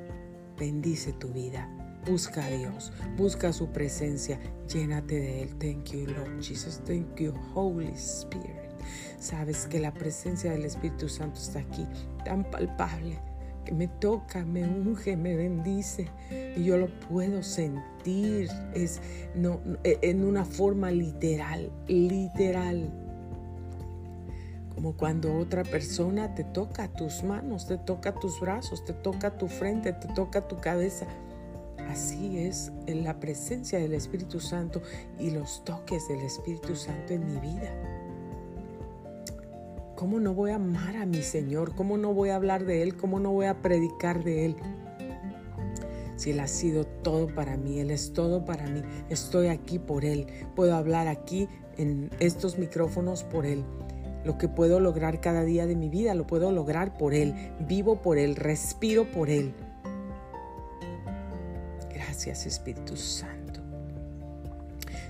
[0.60, 1.70] bendice tu vida.
[2.06, 5.56] Busca a Dios, busca su presencia, llénate de Él.
[5.60, 6.82] Thank you, Lord Jesus.
[6.86, 8.61] Thank you, Holy Spirit.
[9.20, 11.88] Sabes que la presencia del Espíritu Santo está aquí,
[12.26, 13.20] tan palpable
[13.66, 16.08] que me toca, me unge, me bendice
[16.56, 19.02] y yo lo puedo sentir es
[19.36, 22.90] no, e, en una forma literal, literal.
[24.74, 29.48] Como cuando otra persona te toca tus manos, te toca tus brazos, te toca tu
[29.48, 31.06] frente, te toca tu cabeza.
[31.88, 34.82] Así es en la presencia del Espíritu Santo
[35.20, 38.01] y los toques del Espíritu Santo en mi vida
[40.02, 41.76] ¿cómo no voy a amar a mi Señor?
[41.76, 42.98] ¿Cómo no voy a hablar de Él?
[42.98, 44.56] ¿Cómo no voy a predicar de Él?
[46.16, 48.82] Si Él ha sido todo para mí, Él es todo para mí,
[49.12, 50.26] estoy aquí por Él,
[50.56, 51.48] puedo hablar aquí
[51.78, 53.64] en estos micrófonos por Él.
[54.26, 57.36] Lo que puedo lograr cada día de mi vida lo puedo lograr por Él,
[57.68, 59.54] vivo por Él, respiro por Él.
[61.94, 63.62] Gracias Espíritu Santo.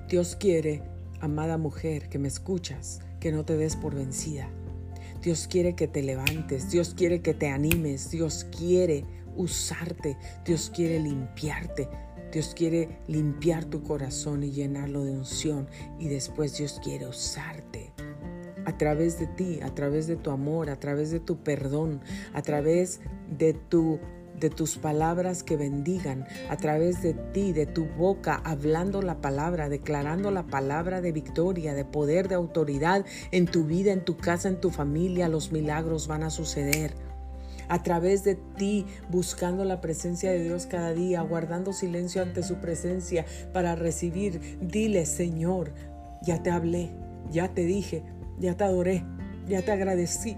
[0.10, 0.84] Dios quiere,
[1.22, 4.50] amada mujer, que me escuchas, que no te des por vencida.
[5.22, 9.06] Dios quiere que te levantes, Dios quiere que te animes, Dios quiere
[9.36, 11.88] usarte, Dios quiere limpiarte,
[12.32, 15.68] Dios quiere limpiar tu corazón y llenarlo de unción
[16.00, 17.94] y después Dios quiere usarte.
[18.66, 22.02] A través de ti, a través de tu amor, a través de tu perdón,
[22.34, 23.02] a través
[23.38, 24.00] de tu
[24.42, 29.70] de tus palabras que bendigan, a través de ti, de tu boca, hablando la palabra,
[29.70, 34.50] declarando la palabra de victoria, de poder, de autoridad en tu vida, en tu casa,
[34.50, 36.94] en tu familia, los milagros van a suceder.
[37.70, 42.56] A través de ti, buscando la presencia de Dios cada día, guardando silencio ante su
[42.56, 45.72] presencia para recibir, dile, Señor,
[46.24, 46.92] ya te hablé,
[47.32, 48.04] ya te dije,
[48.40, 49.06] ya te adoré,
[49.48, 50.36] ya te agradecí,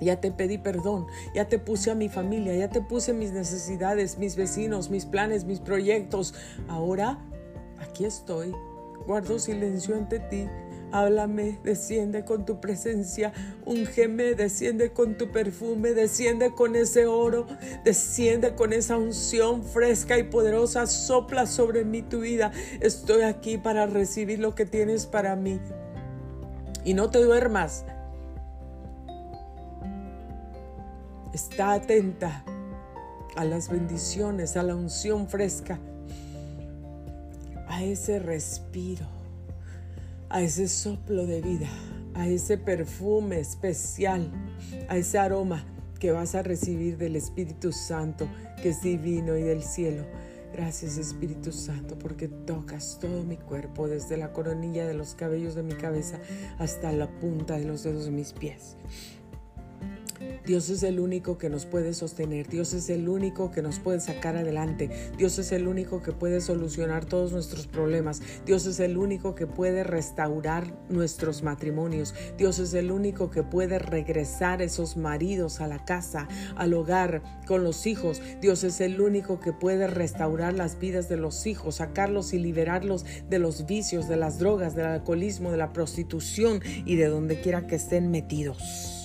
[0.00, 4.18] ya te pedí perdón, ya te puse a mi familia, ya te puse mis necesidades,
[4.18, 6.34] mis vecinos, mis planes, mis proyectos.
[6.68, 7.18] Ahora,
[7.78, 8.54] aquí estoy,
[9.06, 10.48] guardo silencio ante ti.
[10.92, 13.32] Háblame, desciende con tu presencia,
[13.64, 17.46] ungeme, desciende con tu perfume, desciende con ese oro,
[17.84, 22.50] desciende con esa unción fresca y poderosa, sopla sobre mí tu vida.
[22.80, 25.60] Estoy aquí para recibir lo que tienes para mí.
[26.84, 27.84] Y no te duermas,
[31.32, 32.44] Está atenta
[33.36, 35.78] a las bendiciones, a la unción fresca,
[37.68, 39.06] a ese respiro,
[40.28, 41.68] a ese soplo de vida,
[42.14, 44.30] a ese perfume especial,
[44.88, 45.64] a ese aroma
[46.00, 48.26] que vas a recibir del Espíritu Santo,
[48.60, 50.04] que es divino y del cielo.
[50.52, 55.62] Gracias Espíritu Santo porque tocas todo mi cuerpo, desde la coronilla de los cabellos de
[55.62, 56.18] mi cabeza
[56.58, 58.76] hasta la punta de los dedos de mis pies.
[60.46, 64.00] Dios es el único que nos puede sostener, Dios es el único que nos puede
[64.00, 68.96] sacar adelante, Dios es el único que puede solucionar todos nuestros problemas, Dios es el
[68.96, 75.60] único que puede restaurar nuestros matrimonios, Dios es el único que puede regresar esos maridos
[75.60, 80.54] a la casa, al hogar, con los hijos, Dios es el único que puede restaurar
[80.54, 84.86] las vidas de los hijos, sacarlos y liberarlos de los vicios, de las drogas, del
[84.86, 88.99] alcoholismo, de la prostitución y de donde quiera que estén metidos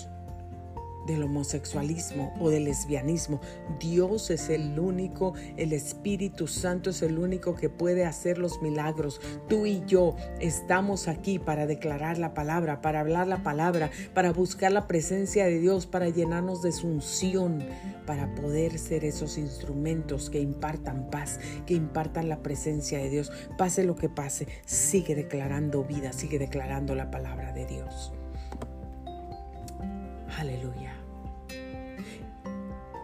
[1.05, 3.39] del homosexualismo o del lesbianismo.
[3.79, 9.21] Dios es el único, el Espíritu Santo es el único que puede hacer los milagros.
[9.47, 14.71] Tú y yo estamos aquí para declarar la palabra, para hablar la palabra, para buscar
[14.71, 17.63] la presencia de Dios, para llenarnos de su unción,
[18.05, 23.31] para poder ser esos instrumentos que impartan paz, que impartan la presencia de Dios.
[23.57, 28.13] Pase lo que pase, sigue declarando vida, sigue declarando la palabra de Dios.
[30.37, 30.94] Aleluya.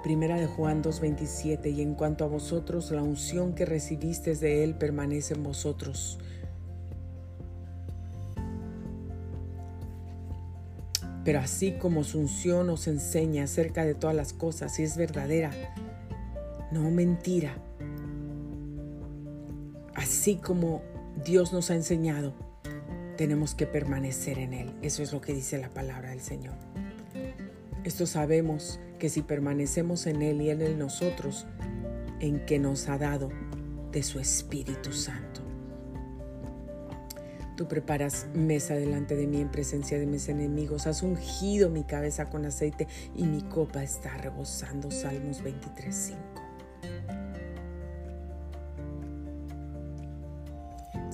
[0.03, 4.75] Primera de Juan 2:27, y en cuanto a vosotros, la unción que recibisteis de Él
[4.75, 6.17] permanece en vosotros.
[11.23, 15.51] Pero así como su unción os enseña acerca de todas las cosas, y es verdadera,
[16.71, 17.55] no mentira,
[19.93, 20.81] así como
[21.23, 22.33] Dios nos ha enseñado,
[23.17, 24.73] tenemos que permanecer en Él.
[24.81, 26.55] Eso es lo que dice la palabra del Señor.
[27.83, 31.47] Esto sabemos que si permanecemos en Él y Él en nosotros,
[32.19, 33.29] en que nos ha dado
[33.91, 35.41] de su Espíritu Santo.
[37.57, 40.87] Tú preparas mesa delante de mí en presencia de mis enemigos.
[40.87, 44.89] Has ungido mi cabeza con aceite y mi copa está rebosando.
[44.89, 46.30] Salmos 23.5.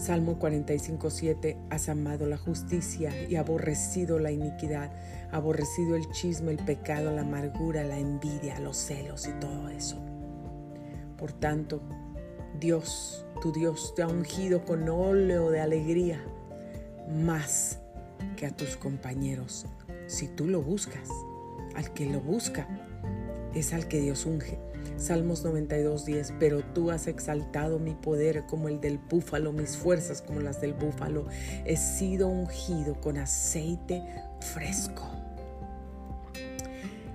[0.07, 4.89] Salmo 45.7, has amado la justicia y aborrecido la iniquidad,
[5.33, 9.97] aborrecido el chisme, el pecado, la amargura, la envidia, los celos y todo eso.
[11.17, 11.81] Por tanto,
[12.57, 16.23] Dios, tu Dios, te ha ungido con óleo de alegría
[17.09, 17.79] más
[18.37, 19.65] que a tus compañeros,
[20.05, 21.09] si tú lo buscas.
[21.75, 22.65] Al que lo busca
[23.53, 24.56] es al que Dios unge.
[24.97, 30.41] Salmos 92.10, pero tú has exaltado mi poder como el del búfalo, mis fuerzas como
[30.41, 31.25] las del búfalo.
[31.65, 34.03] He sido ungido con aceite
[34.53, 35.07] fresco.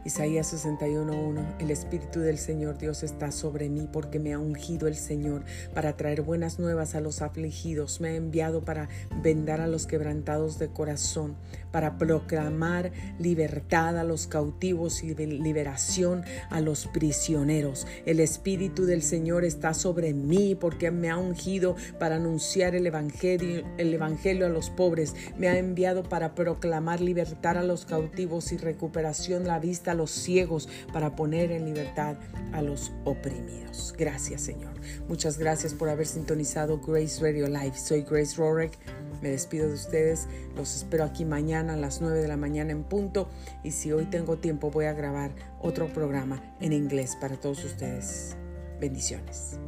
[0.05, 4.97] Isaías 61.1, el Espíritu del Señor Dios está sobre mí porque me ha ungido el
[4.97, 8.89] Señor para traer buenas nuevas a los afligidos, me ha enviado para
[9.23, 11.37] vendar a los quebrantados de corazón,
[11.73, 17.87] para proclamar libertad a los cautivos y liberación a los prisioneros.
[18.07, 23.65] El Espíritu del Señor está sobre mí porque me ha ungido para anunciar el Evangelio,
[23.79, 28.57] el Evangelio a los pobres, me ha enviado para proclamar libertad a los cautivos y
[28.57, 32.17] recuperación la vista a los ciegos, para poner en libertad
[32.53, 33.95] a los oprimidos.
[33.97, 34.73] Gracias, Señor.
[35.09, 37.77] Muchas gracias por haber sintonizado Grace Radio Live.
[37.77, 38.79] Soy Grace Rorick.
[39.23, 40.29] Me despido de ustedes.
[40.57, 43.29] Los espero aquí mañana a las 9 de la mañana en punto.
[43.63, 48.37] Y si hoy tengo tiempo, voy a grabar otro programa en inglés para todos ustedes.
[48.81, 49.59] Bendiciones.